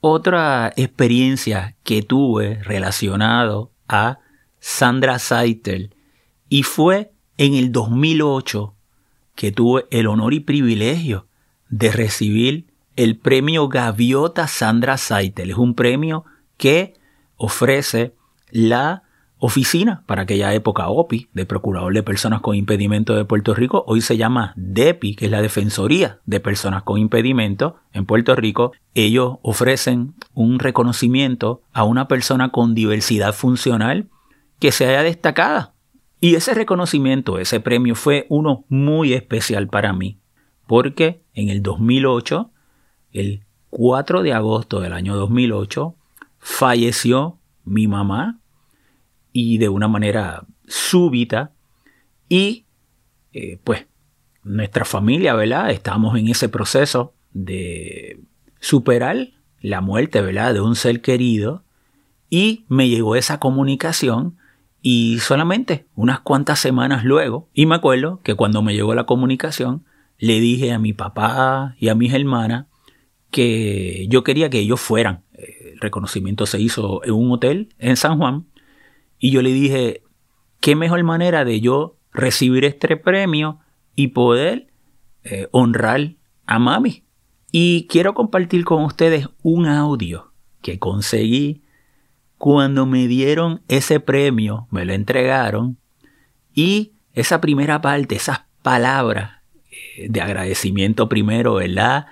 otra 0.00 0.72
experiencia 0.76 1.76
que 1.82 2.02
tuve 2.02 2.62
relacionado 2.62 3.72
a 3.88 4.18
Sandra 4.60 5.18
Seitel 5.18 5.94
y 6.48 6.62
fue 6.62 7.12
en 7.36 7.54
el 7.54 7.72
2008 7.72 8.74
que 9.34 9.52
tuve 9.52 9.86
el 9.90 10.06
honor 10.06 10.34
y 10.34 10.40
privilegio 10.40 11.26
de 11.68 11.92
recibir 11.92 12.66
el 12.96 13.16
premio 13.16 13.68
Gaviota 13.68 14.48
Sandra 14.48 14.96
Seitel. 14.96 15.50
Es 15.50 15.56
un 15.56 15.74
premio 15.74 16.24
que 16.56 16.94
ofrece 17.36 18.14
la 18.50 19.04
oficina 19.38 20.02
para 20.06 20.22
aquella 20.22 20.52
época 20.52 20.88
OPI, 20.88 21.28
de 21.32 21.46
Procurador 21.46 21.92
de 21.94 22.02
Personas 22.02 22.40
con 22.40 22.56
Impedimento 22.56 23.14
de 23.14 23.24
Puerto 23.24 23.54
Rico, 23.54 23.84
hoy 23.86 24.00
se 24.00 24.16
llama 24.16 24.52
DEPI, 24.56 25.14
que 25.14 25.26
es 25.26 25.30
la 25.30 25.42
Defensoría 25.42 26.18
de 26.26 26.40
Personas 26.40 26.82
con 26.82 26.98
Impedimento 26.98 27.76
en 27.92 28.04
Puerto 28.04 28.34
Rico. 28.34 28.72
Ellos 28.94 29.36
ofrecen 29.42 30.14
un 30.34 30.58
reconocimiento 30.58 31.62
a 31.72 31.84
una 31.84 32.08
persona 32.08 32.50
con 32.50 32.74
diversidad 32.74 33.32
funcional 33.32 34.08
que 34.58 34.72
se 34.72 34.86
haya 34.86 35.02
destacada. 35.02 35.74
Y 36.20 36.34
ese 36.34 36.52
reconocimiento, 36.52 37.38
ese 37.38 37.60
premio 37.60 37.94
fue 37.94 38.26
uno 38.28 38.64
muy 38.68 39.12
especial 39.12 39.68
para 39.68 39.92
mí, 39.92 40.18
porque 40.66 41.22
en 41.34 41.48
el 41.48 41.62
2008, 41.62 42.50
el 43.12 43.44
4 43.70 44.22
de 44.22 44.32
agosto 44.32 44.80
del 44.80 44.94
año 44.94 45.14
2008, 45.14 45.94
falleció 46.40 47.38
mi 47.64 47.86
mamá, 47.86 48.37
y 49.32 49.58
de 49.58 49.68
una 49.68 49.88
manera 49.88 50.44
súbita 50.66 51.52
y 52.28 52.64
eh, 53.32 53.58
pues 53.62 53.86
nuestra 54.42 54.84
familia, 54.84 55.34
¿verdad? 55.34 55.70
Estamos 55.70 56.18
en 56.18 56.28
ese 56.28 56.48
proceso 56.48 57.14
de 57.32 58.20
superar 58.60 59.28
la 59.60 59.80
muerte, 59.80 60.20
¿verdad? 60.20 60.54
De 60.54 60.60
un 60.60 60.76
ser 60.76 61.02
querido 61.02 61.62
y 62.30 62.64
me 62.68 62.88
llegó 62.88 63.16
esa 63.16 63.38
comunicación 63.38 64.36
y 64.80 65.18
solamente 65.20 65.86
unas 65.94 66.20
cuantas 66.20 66.60
semanas 66.60 67.04
luego, 67.04 67.48
y 67.52 67.66
me 67.66 67.74
acuerdo 67.74 68.20
que 68.22 68.34
cuando 68.34 68.62
me 68.62 68.74
llegó 68.74 68.94
la 68.94 69.04
comunicación, 69.04 69.84
le 70.18 70.40
dije 70.40 70.72
a 70.72 70.78
mi 70.78 70.92
papá 70.92 71.74
y 71.78 71.88
a 71.88 71.94
mis 71.94 72.12
hermanas 72.12 72.66
que 73.30 74.06
yo 74.08 74.24
quería 74.24 74.50
que 74.50 74.60
ellos 74.60 74.80
fueran. 74.80 75.22
El 75.32 75.78
reconocimiento 75.80 76.46
se 76.46 76.60
hizo 76.60 77.04
en 77.04 77.12
un 77.12 77.32
hotel 77.32 77.74
en 77.78 77.96
San 77.96 78.18
Juan 78.18 78.46
y 79.18 79.30
yo 79.30 79.42
le 79.42 79.52
dije, 79.52 80.02
¿qué 80.60 80.76
mejor 80.76 81.02
manera 81.04 81.44
de 81.44 81.60
yo 81.60 81.96
recibir 82.12 82.64
este 82.64 82.96
premio 82.96 83.58
y 83.94 84.08
poder 84.08 84.68
eh, 85.24 85.48
honrar 85.50 86.14
a 86.46 86.58
mami? 86.58 87.04
Y 87.50 87.86
quiero 87.88 88.14
compartir 88.14 88.64
con 88.64 88.84
ustedes 88.84 89.28
un 89.42 89.66
audio 89.66 90.32
que 90.62 90.78
conseguí 90.78 91.62
cuando 92.36 92.86
me 92.86 93.08
dieron 93.08 93.62
ese 93.68 94.00
premio, 94.00 94.68
me 94.70 94.84
lo 94.84 94.92
entregaron, 94.92 95.76
y 96.54 96.92
esa 97.14 97.40
primera 97.40 97.80
parte, 97.80 98.14
esas 98.14 98.42
palabras 98.62 99.42
eh, 99.70 100.06
de 100.08 100.20
agradecimiento 100.20 101.08
primero, 101.08 101.54
¿verdad? 101.54 102.06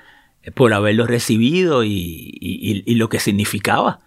Por 0.55 0.73
haberlo 0.73 1.07
recibido 1.07 1.85
y, 1.85 2.85
lo 2.87 3.09
que 3.09 3.21
significaba 3.21 4.01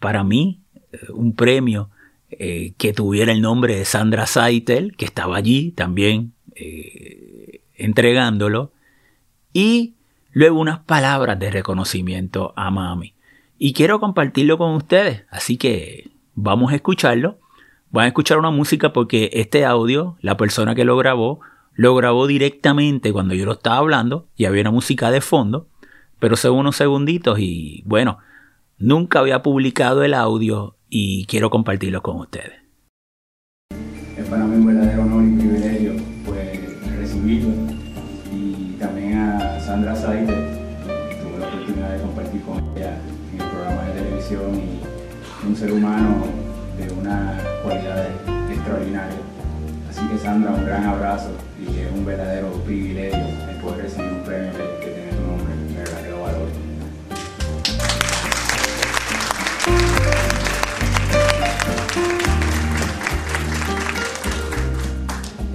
para 0.00 0.22
mí 0.22 0.62
eh, 0.92 0.98
un 1.12 1.34
premio 1.34 1.90
eh, 2.38 2.72
que 2.78 2.92
tuviera 2.92 3.32
el 3.32 3.40
nombre 3.40 3.76
de 3.76 3.84
Sandra 3.84 4.26
Saitel, 4.26 4.96
que 4.96 5.04
estaba 5.04 5.36
allí 5.36 5.72
también 5.72 6.32
entregándolo, 7.76 8.72
y 9.52 9.94
luego 10.32 10.58
unas 10.60 10.80
palabras 10.80 11.38
de 11.38 11.50
reconocimiento 11.50 12.52
a 12.56 12.70
mami. 12.70 13.14
Y 13.58 13.72
quiero 13.72 14.00
compartirlo 14.00 14.58
con 14.58 14.74
ustedes, 14.74 15.24
así 15.30 15.56
que 15.56 16.10
vamos 16.34 16.72
a 16.72 16.76
escucharlo. 16.76 17.38
Van 17.90 18.04
a 18.04 18.08
escuchar 18.08 18.38
una 18.38 18.50
música 18.50 18.92
porque 18.92 19.30
este 19.32 19.64
audio, 19.64 20.16
la 20.20 20.36
persona 20.36 20.74
que 20.74 20.84
lo 20.84 20.96
grabó, 20.96 21.40
lo 21.74 21.94
grabó 21.94 22.26
directamente 22.26 23.12
cuando 23.12 23.34
yo 23.34 23.46
lo 23.46 23.52
estaba 23.52 23.78
hablando 23.78 24.26
y 24.36 24.44
había 24.44 24.62
una 24.62 24.72
música 24.72 25.10
de 25.10 25.20
fondo, 25.20 25.68
pero 26.18 26.36
son 26.36 26.56
unos 26.56 26.76
segunditos 26.76 27.38
y 27.38 27.82
bueno, 27.86 28.18
nunca 28.78 29.20
había 29.20 29.42
publicado 29.42 30.02
el 30.02 30.14
audio 30.14 30.76
y 30.96 31.26
quiero 31.26 31.50
compartirlo 31.50 32.00
con 32.02 32.20
ustedes. 32.20 32.52
Es 34.16 34.28
para 34.28 34.44
mí 34.44 34.54
un 34.54 34.66
verdadero 34.66 35.02
honor 35.02 35.24
y 35.24 35.36
privilegio 35.40 35.94
pues 36.24 36.96
recibirlo 36.96 37.50
y 38.32 38.76
también 38.78 39.18
a 39.18 39.58
Sandra 39.58 39.96
Saide, 39.96 40.26
tuve 40.26 41.38
la 41.40 41.48
oportunidad 41.48 41.96
de 41.96 42.00
compartir 42.00 42.42
con 42.42 42.58
ella 42.76 42.96
en 43.32 43.40
el 43.40 43.48
programa 43.50 43.82
de 43.82 44.02
televisión 44.02 44.54
y 44.54 45.48
un 45.48 45.56
ser 45.56 45.72
humano 45.72 46.26
de 46.78 46.92
una 46.92 47.40
cualidad 47.64 48.06
extraordinaria. 48.52 49.18
Así 49.90 50.06
que 50.06 50.16
Sandra, 50.16 50.52
un 50.52 50.64
gran 50.64 50.84
abrazo 50.84 51.32
y 51.60 51.76
es 51.76 51.90
un 51.92 52.06
verdadero 52.06 52.52
privilegio 52.64 53.18
el 53.50 53.56
poder 53.56 53.82
recibir 53.82 54.12
un 54.12 54.22
premio 54.22 54.73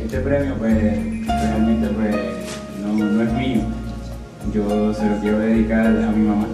Este 0.02 0.19
premio 0.21 0.56
pues 0.56 0.73
realmente 1.28 1.88
pues 1.89 2.15
no, 2.82 3.21
es 3.21 3.34
mío, 3.34 3.62
yo 4.54 4.93
se 4.93 5.10
lo 5.10 5.19
quiero 5.19 5.39
dedicar 5.39 5.86
a 5.86 6.12
mi 6.12 6.28
mamá. 6.28 6.47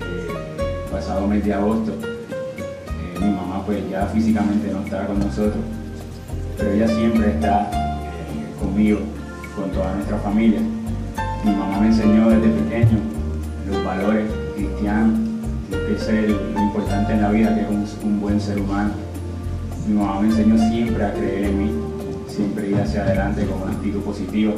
Eh, 0.00 0.90
pasado 0.90 1.26
mes 1.26 1.44
de 1.44 1.54
agosto, 1.54 1.92
eh, 1.92 3.20
mi 3.20 3.30
mamá 3.30 3.64
pues 3.64 3.88
ya 3.90 4.06
físicamente 4.06 4.70
no 4.70 4.80
está 4.80 5.06
con 5.06 5.18
nosotros, 5.18 5.64
pero 6.58 6.72
ella 6.72 6.88
siempre 6.88 7.30
está 7.30 7.70
conmigo, 8.60 9.00
con 9.56 9.70
toda 9.70 9.94
nuestra 9.94 10.18
familia. 10.18 10.60
Mi 11.44 11.52
mamá 11.52 11.80
me 11.80 11.86
enseñó 11.86 12.28
desde 12.30 12.48
pequeño 12.48 12.98
los 13.70 13.84
valores 13.84 14.26
cristianos, 14.56 15.20
que 15.86 15.94
es 15.94 16.30
lo 16.30 16.60
importante 16.60 17.12
en 17.12 17.22
la 17.22 17.30
vida, 17.30 17.54
que 17.54 17.60
es 17.62 17.98
un, 18.02 18.20
buen 18.20 18.40
ser 18.40 18.58
humano. 18.58 18.90
Mi 19.86 19.94
mamá 19.94 20.20
me 20.20 20.28
enseñó 20.28 20.56
siempre 20.56 21.04
a 21.04 21.12
creer 21.12 21.44
en 21.44 21.58
mí, 21.58 21.70
siempre 22.26 22.70
ir 22.70 22.76
hacia 22.76 23.02
adelante 23.02 23.44
con 23.46 23.62
una 23.62 23.72
actitud 23.72 24.00
positiva. 24.00 24.52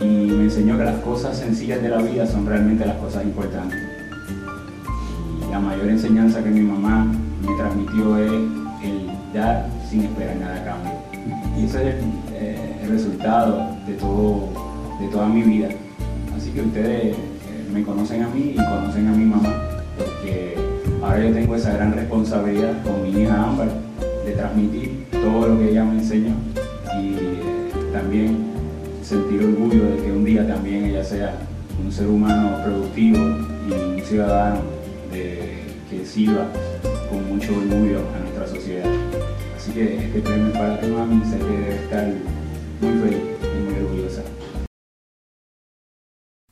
Y 0.00 0.04
me 0.04 0.44
enseñó 0.44 0.76
que 0.76 0.84
las 0.84 1.00
cosas 1.00 1.38
sencillas 1.38 1.80
de 1.80 1.88
la 1.88 1.98
vida 1.98 2.26
son 2.26 2.46
realmente 2.46 2.84
las 2.84 2.96
cosas 2.96 3.24
importantes. 3.24 3.78
Y 5.46 5.50
la 5.50 5.60
mayor 5.60 5.88
enseñanza 5.88 6.42
que 6.42 6.50
mi 6.50 6.60
mamá 6.60 7.06
me 7.40 7.56
transmitió 7.56 8.18
es 8.18 8.32
el 8.82 9.10
dar 9.32 9.68
sin 9.88 10.02
esperar 10.02 10.36
nada 10.36 10.56
a 10.60 10.64
cambio. 10.64 10.92
Y 11.56 11.64
ese 11.64 11.88
es 11.88 11.94
eh, 12.32 12.80
el, 12.82 12.90
resultado 12.90 13.76
de, 13.86 13.94
todo, 13.94 14.48
de 15.00 15.08
toda 15.08 15.26
mi 15.26 15.42
vida. 15.42 15.68
Así 16.36 16.50
que 16.50 16.62
ustedes 16.62 17.16
eh, 17.16 17.16
me 17.72 17.82
conocen 17.82 18.22
a 18.22 18.28
mí 18.28 18.54
y 18.54 18.56
conocen 18.56 19.06
a 19.08 19.12
mi 19.12 19.24
mamá, 19.24 19.71
ahora 21.12 21.26
yo 21.26 21.34
tengo 21.34 21.56
esa 21.56 21.74
gran 21.74 21.92
responsabilidad 21.92 22.82
con 22.82 23.02
mi 23.02 23.22
hija 23.22 23.42
Ámbar 23.42 23.68
de 24.24 24.32
transmitir 24.32 25.06
todo 25.10 25.48
lo 25.48 25.58
que 25.58 25.70
ella 25.70 25.84
me 25.84 25.98
enseñó 25.98 26.34
y 26.98 27.14
eh, 27.14 27.42
también 27.92 28.46
sentir 29.02 29.44
orgullo 29.44 29.90
de 29.90 29.96
que 30.02 30.10
un 30.10 30.24
día 30.24 30.46
también 30.46 30.86
ella 30.86 31.04
sea 31.04 31.34
un 31.84 31.92
ser 31.92 32.06
humano 32.06 32.56
productivo 32.64 33.18
y 33.68 33.72
un 33.72 34.02
ciudadano 34.02 34.60
que 35.10 36.06
sirva 36.06 36.46
con 37.10 37.28
mucho 37.28 37.52
orgullo 37.52 37.98
a 37.98 38.18
nuestra 38.20 38.46
sociedad. 38.46 38.90
Así 39.54 39.72
que 39.72 39.98
este 39.98 40.20
premio 40.20 40.52
para 40.54 40.80
tu 40.80 40.86
mami, 40.88 41.22
sé 41.26 41.36
que 41.36 41.44
debe 41.44 41.74
estar 41.74 42.08
muy 42.80 42.92
feliz 43.02 43.22
y 43.42 43.62
muy 43.64 43.84
orgullosa. 43.84 44.22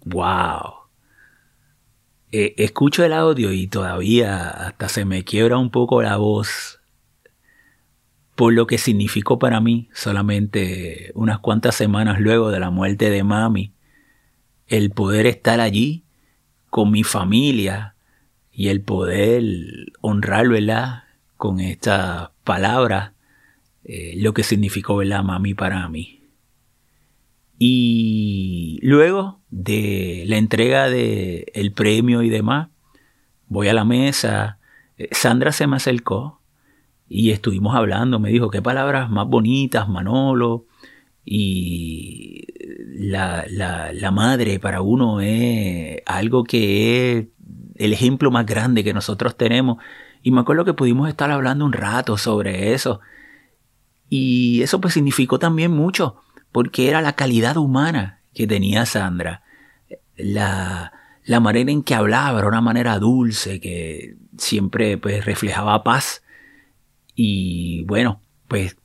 ¡Wow! 0.05 0.70
Eh, 2.33 2.55
escucho 2.59 3.05
el 3.05 3.13
audio 3.13 3.53
y 3.53 3.67
todavía 3.67 4.49
hasta 4.49 4.89
se 4.89 5.05
me 5.05 5.25
quiebra 5.25 5.59
un 5.59 5.71
poco 5.71 6.01
la 6.01 6.17
voz 6.17 6.81
por 8.37 8.53
lo 8.53 8.67
que 8.67 8.79
significó 8.79 9.39
para 9.39 9.61
mí 9.61 9.89
solamente 9.93 11.11
unas 11.15 11.41
cuantas 11.41 11.75
semanas 11.75 12.21
luego 12.21 12.51
de 12.51 12.61
la 12.61 12.71
muerte 12.71 13.11
de 13.11 13.25
mami, 13.25 13.73
el 14.69 14.91
poder 14.91 15.27
estar 15.27 15.61
allí 15.61 16.05
con 16.71 16.91
mi 16.91 17.03
familia 17.03 17.97
y 18.53 18.69
el 18.69 18.81
poder 18.81 19.43
honrarlo, 20.01 20.53
¿verdad? 20.53 21.05
con 21.37 21.59
esta 21.59 22.33
palabra 22.45 23.15
eh, 23.85 24.15
lo 24.19 24.35
que 24.35 24.45
significó 24.45 24.97
¿verdad, 24.97 25.25
mami 25.25 25.55
para 25.55 25.89
mí. 25.89 26.23
Y 27.59 28.79
luego 28.83 29.40
de 29.51 30.25
la 30.27 30.37
entrega 30.37 30.89
del 30.89 31.47
el 31.53 31.73
premio 31.73 32.23
y 32.23 32.31
demás, 32.31 32.69
voy 33.49 33.69
a 33.69 33.75
la 33.75 33.85
mesa, 33.85 34.59
eh, 34.97 35.09
Sandra 35.13 35.53
se 35.53 35.67
me 35.67 35.77
acercó 35.77 36.41
y 37.09 37.31
estuvimos 37.31 37.75
hablando, 37.75 38.21
me 38.21 38.31
dijo, 38.31 38.51
qué 38.51 38.63
palabras 38.63 39.11
más 39.11 39.27
bonitas, 39.27 39.89
Manolo, 39.89 40.67
y 41.25 42.47
la, 42.87 43.45
la, 43.51 43.93
la 43.93 44.11
madre 44.11 44.59
para 44.61 44.81
uno 44.81 45.21
es 45.21 46.01
algo 46.07 46.45
que 46.45 47.19
es 47.19 47.27
el 47.77 47.93
ejemplo 47.93 48.31
más 48.31 48.47
grande 48.47 48.85
que 48.85 48.95
nosotros 48.95 49.37
tenemos 49.37 49.79
y 50.23 50.31
me 50.31 50.41
acuerdo 50.41 50.65
que 50.65 50.75
pudimos 50.75 51.09
estar 51.09 51.31
hablando 51.31 51.65
un 51.65 51.73
rato 51.73 52.17
sobre 52.17 52.75
eso. 52.75 53.01
Y 54.09 54.63
eso 54.63 54.81
pues 54.81 54.95
significó 54.95 55.39
también 55.39 55.73
mucho, 55.73 56.17
porque 56.53 56.89
era 56.89 57.01
la 57.01 57.15
calidad 57.15 57.57
humana 57.57 58.20
que 58.41 58.47
tenía 58.47 58.87
Sandra. 58.87 59.43
La, 60.17 60.93
la 61.27 61.41
manera 61.41 61.71
en 61.71 61.83
que 61.83 61.95
hablaba 61.95 62.39
era 62.39 62.49
una 62.49 62.63
manera 62.63 62.99
dulce, 62.99 63.61
que 63.61 64.17
siempre 64.39 64.97
pues 64.97 65.27
reflejaba 65.27 65.85
paz. 65.85 66.23
Y 67.15 67.85
bueno, 67.85 68.23
pues 68.49 68.79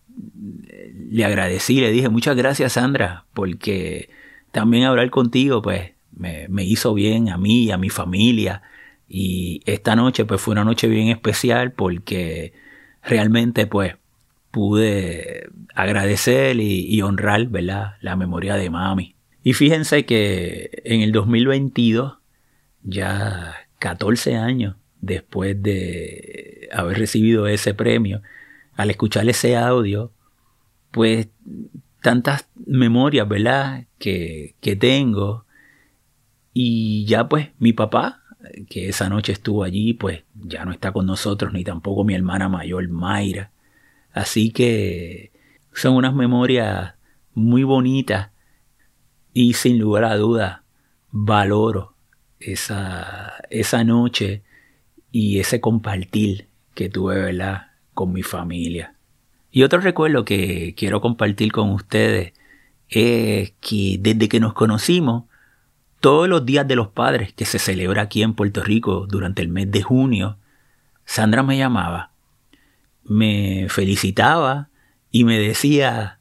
le 1.09 1.23
agradecí, 1.23 1.79
le 1.79 1.91
dije 1.91 2.09
muchas 2.09 2.35
gracias 2.35 2.73
Sandra, 2.73 3.23
porque 3.33 4.09
también 4.51 4.83
hablar 4.83 5.09
contigo 5.09 5.61
pues 5.61 5.93
me, 6.11 6.47
me 6.49 6.65
hizo 6.65 6.93
bien 6.93 7.29
a 7.29 7.37
mí 7.37 7.63
y 7.63 7.71
a 7.71 7.77
mi 7.77 7.89
familia 7.89 8.61
y 9.07 9.61
esta 9.65 9.95
noche 9.95 10.25
pues 10.25 10.41
fue 10.41 10.51
una 10.53 10.65
noche 10.65 10.87
bien 10.87 11.07
especial 11.07 11.71
porque 11.71 12.53
realmente 13.03 13.67
pues 13.67 13.95
pude 14.51 15.49
agradecer 15.73 16.59
y, 16.59 17.01
honrar 17.01 17.47
¿verdad? 17.47 17.95
la 18.01 18.15
memoria 18.15 18.55
de 18.55 18.69
mami. 18.69 19.14
Y 19.45 19.53
fíjense 19.53 20.07
que 20.07 20.81
en 20.85 21.01
el 21.01 21.11
2022, 21.11 22.17
ya 22.81 23.55
14 23.77 24.37
años 24.37 24.75
después 25.01 25.61
de 25.61 26.67
haber 26.73 26.97
recibido 26.97 27.45
ese 27.45 27.75
premio, 27.75 28.23
al 28.73 28.89
escuchar 28.89 29.29
ese 29.29 29.55
audio, 29.55 30.11
pues 30.89 31.27
tantas 32.01 32.49
memorias, 32.65 33.29
¿verdad? 33.29 33.85
Que, 33.99 34.55
que 34.61 34.75
tengo. 34.75 35.45
Y 36.51 37.05
ya 37.05 37.29
pues 37.29 37.49
mi 37.59 37.71
papá 37.71 38.23
que 38.67 38.89
esa 38.89 39.09
noche 39.09 39.33
estuvo 39.33 39.63
allí, 39.63 39.93
pues 39.93 40.23
ya 40.33 40.65
no 40.65 40.71
está 40.71 40.91
con 40.91 41.05
nosotros, 41.05 41.53
ni 41.53 41.63
tampoco 41.63 42.03
mi 42.03 42.15
hermana 42.15 42.49
mayor 42.49 42.89
Mayra. 42.89 43.51
Así 44.11 44.49
que 44.49 45.31
son 45.71 45.97
unas 45.97 46.15
memorias 46.15 46.95
muy 47.35 47.63
bonitas 47.63 48.29
y 49.35 49.53
sin 49.53 49.77
lugar 49.77 50.05
a 50.05 50.15
dudas 50.15 50.61
valoro 51.11 51.93
esa, 52.39 53.33
esa 53.49 53.83
noche 53.83 54.43
y 55.11 55.39
ese 55.39 55.59
compartir 55.59 56.47
que 56.73 56.87
tuve 56.87 57.19
¿verdad? 57.19 57.67
con 57.93 58.13
mi 58.13 58.23
familia. 58.23 58.95
Y 59.51 59.63
otro 59.63 59.81
recuerdo 59.81 60.23
que 60.23 60.73
quiero 60.77 61.01
compartir 61.01 61.51
con 61.51 61.71
ustedes 61.71 62.31
es 62.87 63.51
que 63.59 63.97
desde 63.99 64.29
que 64.29 64.39
nos 64.39 64.53
conocimos, 64.53 65.25
todos 65.99 66.29
los 66.29 66.45
días 66.45 66.65
de 66.65 66.77
los 66.77 66.87
padres 66.87 67.33
que 67.33 67.43
se 67.43 67.59
celebra 67.59 68.03
aquí 68.03 68.23
en 68.23 68.35
Puerto 68.35 68.63
Rico 68.63 69.05
durante 69.05 69.41
el 69.41 69.49
mes 69.49 69.69
de 69.69 69.81
junio, 69.81 70.37
Sandra 71.03 71.43
me 71.43 71.57
llamaba, 71.57 72.11
me 73.03 73.67
felicitaba 73.67 74.69
y 75.11 75.25
me 75.25 75.37
decía, 75.39 76.19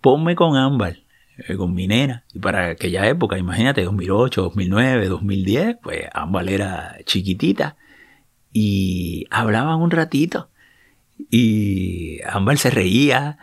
ponme 0.00 0.36
con 0.36 0.56
Ámbar, 0.56 1.01
eh, 1.48 1.56
con 1.56 1.74
mi 1.74 1.86
nena. 1.86 2.24
Y 2.32 2.38
para 2.38 2.70
aquella 2.70 3.06
época, 3.08 3.38
imagínate, 3.38 3.82
2008, 3.84 4.42
2009, 4.42 5.08
2010, 5.08 5.76
pues 5.82 6.06
Ámbar 6.12 6.48
era 6.48 6.98
chiquitita 7.04 7.76
y 8.52 9.26
hablaban 9.30 9.80
un 9.80 9.90
ratito 9.90 10.50
y 11.30 12.20
Ámbar 12.26 12.58
se 12.58 12.70
reía 12.70 13.38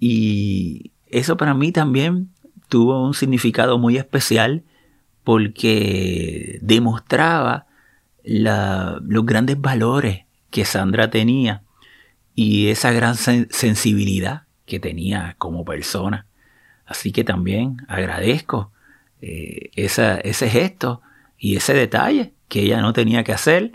y 0.00 0.92
eso 1.06 1.36
para 1.36 1.54
mí 1.54 1.72
también 1.72 2.30
tuvo 2.68 3.04
un 3.04 3.14
significado 3.14 3.78
muy 3.78 3.96
especial 3.96 4.64
porque 5.24 6.58
demostraba 6.62 7.66
los 8.24 9.26
grandes 9.26 9.60
valores 9.60 10.24
que 10.50 10.64
Sandra 10.64 11.10
tenía 11.10 11.62
y 12.34 12.68
esa 12.68 12.92
gran 12.92 13.16
sensibilidad 13.16 14.42
que 14.64 14.78
tenía 14.78 15.34
como 15.38 15.64
persona. 15.64 16.27
Así 16.88 17.12
que 17.12 17.22
también 17.22 17.76
agradezco 17.86 18.72
eh, 19.20 19.70
ese 19.76 20.50
gesto 20.50 21.02
y 21.38 21.56
ese 21.56 21.74
detalle 21.74 22.32
que 22.48 22.62
ella 22.62 22.80
no 22.80 22.94
tenía 22.94 23.24
que 23.24 23.32
hacer, 23.32 23.72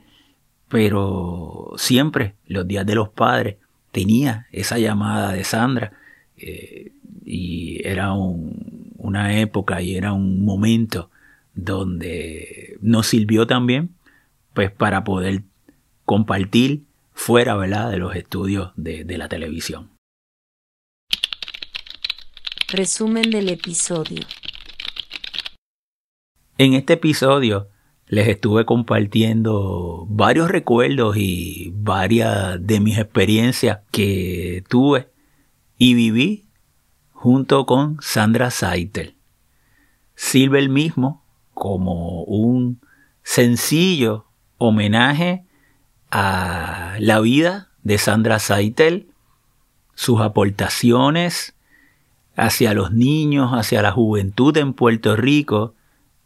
pero 0.67 1.73
siempre 1.77 2.33
los 2.47 2.67
días 2.67 2.87
de 2.87 2.95
los 2.95 3.09
padres 3.09 3.57
tenía 3.91 4.47
esa 4.51 4.79
llamada 4.79 5.31
de 5.31 5.43
Sandra 5.43 5.93
eh, 6.37 6.91
y 7.23 7.87
era 7.87 8.13
una 8.13 9.39
época 9.39 9.81
y 9.81 9.95
era 9.95 10.11
un 10.11 10.43
momento 10.43 11.11
donde 11.53 12.77
nos 12.81 13.05
sirvió 13.05 13.45
también 13.45 13.91
pues 14.55 14.71
para 14.71 15.03
poder 15.03 15.43
compartir 16.05 16.81
fuera 17.13 17.55
¿verdad? 17.55 17.91
de 17.91 17.97
los 17.97 18.15
estudios 18.15 18.71
de 18.75 19.17
la 19.17 19.29
televisión. 19.29 19.92
Resumen 22.75 23.29
del 23.29 23.49
episodio. 23.49 24.25
En 26.57 26.73
este 26.73 26.93
episodio 26.93 27.67
les 28.07 28.27
estuve 28.27 28.65
compartiendo 28.65 30.07
varios 30.09 30.49
recuerdos 30.49 31.15
y 31.15 31.71
varias 31.75 32.65
de 32.65 32.79
mis 32.79 32.97
experiencias 32.97 33.81
que 33.91 34.63
tuve 34.69 35.07
y 35.77 35.93
viví 35.93 36.47
junto 37.11 37.67
con 37.67 37.99
Sandra 38.01 38.49
Saitel. 38.49 39.17
Sirve 40.15 40.57
el 40.57 40.69
mismo 40.69 41.23
como 41.53 42.23
un 42.23 42.81
sencillo 43.21 44.25
homenaje 44.57 45.45
a 46.09 46.95
la 46.97 47.19
vida 47.19 47.69
de 47.83 47.99
Sandra 47.99 48.39
Saitel, 48.39 49.11
sus 49.93 50.21
aportaciones 50.21 51.53
hacia 52.35 52.73
los 52.73 52.91
niños, 52.91 53.51
hacia 53.51 53.81
la 53.81 53.91
juventud 53.91 54.55
en 54.57 54.73
Puerto 54.73 55.15
Rico 55.15 55.75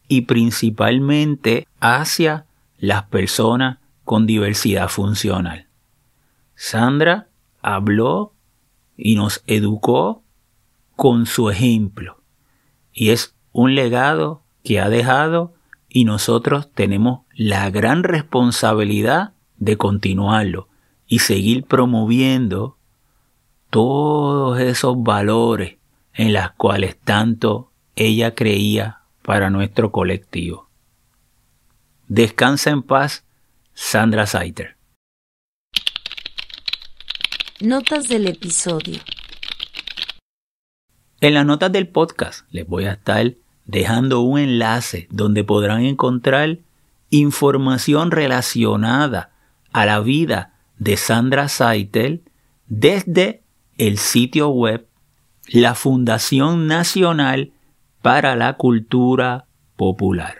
y 0.07 0.21
principalmente 0.21 1.67
hacia 1.79 2.45
las 2.77 3.03
personas 3.03 3.79
con 4.03 4.25
diversidad 4.25 4.87
funcional. 4.87 5.67
Sandra 6.55 7.27
habló 7.61 8.33
y 8.95 9.15
nos 9.15 9.43
educó 9.47 10.23
con 10.95 11.25
su 11.25 11.49
ejemplo 11.49 12.21
y 12.93 13.09
es 13.09 13.35
un 13.51 13.75
legado 13.75 14.43
que 14.63 14.79
ha 14.79 14.89
dejado 14.89 15.53
y 15.89 16.05
nosotros 16.05 16.71
tenemos 16.73 17.21
la 17.35 17.69
gran 17.69 18.03
responsabilidad 18.03 19.33
de 19.57 19.77
continuarlo 19.77 20.67
y 21.05 21.19
seguir 21.19 21.65
promoviendo 21.65 22.77
todos 23.69 24.59
esos 24.59 25.01
valores 25.03 25.77
en 26.17 26.33
los 26.33 26.51
cuales 26.57 26.97
tanto 26.97 27.71
ella 27.95 28.33
creía 28.35 29.01
para 29.21 29.49
nuestro 29.49 29.91
colectivo. 29.91 30.67
Descansa 32.07 32.71
en 32.71 32.81
paz, 32.81 33.23
Sandra 33.73 34.25
Saiter. 34.25 34.75
Notas 37.61 38.07
del 38.07 38.27
episodio. 38.27 38.99
En 41.21 41.33
las 41.33 41.45
notas 41.45 41.71
del 41.71 41.87
podcast 41.87 42.45
les 42.51 42.67
voy 42.67 42.85
a 42.85 42.93
estar 42.93 43.33
dejando 43.65 44.21
un 44.21 44.39
enlace 44.39 45.07
donde 45.11 45.43
podrán 45.43 45.83
encontrar 45.85 46.59
información 47.09 48.11
relacionada 48.11 49.31
a 49.71 49.85
la 49.85 49.99
vida 49.99 50.53
de 50.79 50.97
Sandra 50.97 51.47
Saitel 51.47 52.23
desde 52.67 53.43
el 53.77 53.97
sitio 53.97 54.49
web 54.49 54.86
la 55.47 55.75
Fundación 55.75 56.65
Nacional 56.67 57.53
para 58.01 58.35
la 58.35 58.57
Cultura 58.57 59.45
Popular. 59.75 60.35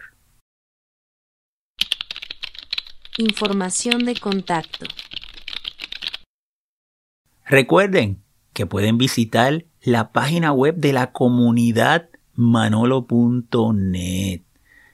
Información 3.18 4.06
de 4.06 4.16
contacto. 4.16 4.86
Recuerden 7.46 8.24
que 8.54 8.66
pueden 8.66 8.98
visitar 8.98 9.66
la 9.82 10.12
página 10.12 10.52
web 10.52 10.76
de 10.76 10.92
la 10.94 11.12
comunidad 11.14 12.10
manolo.net. 12.36 14.42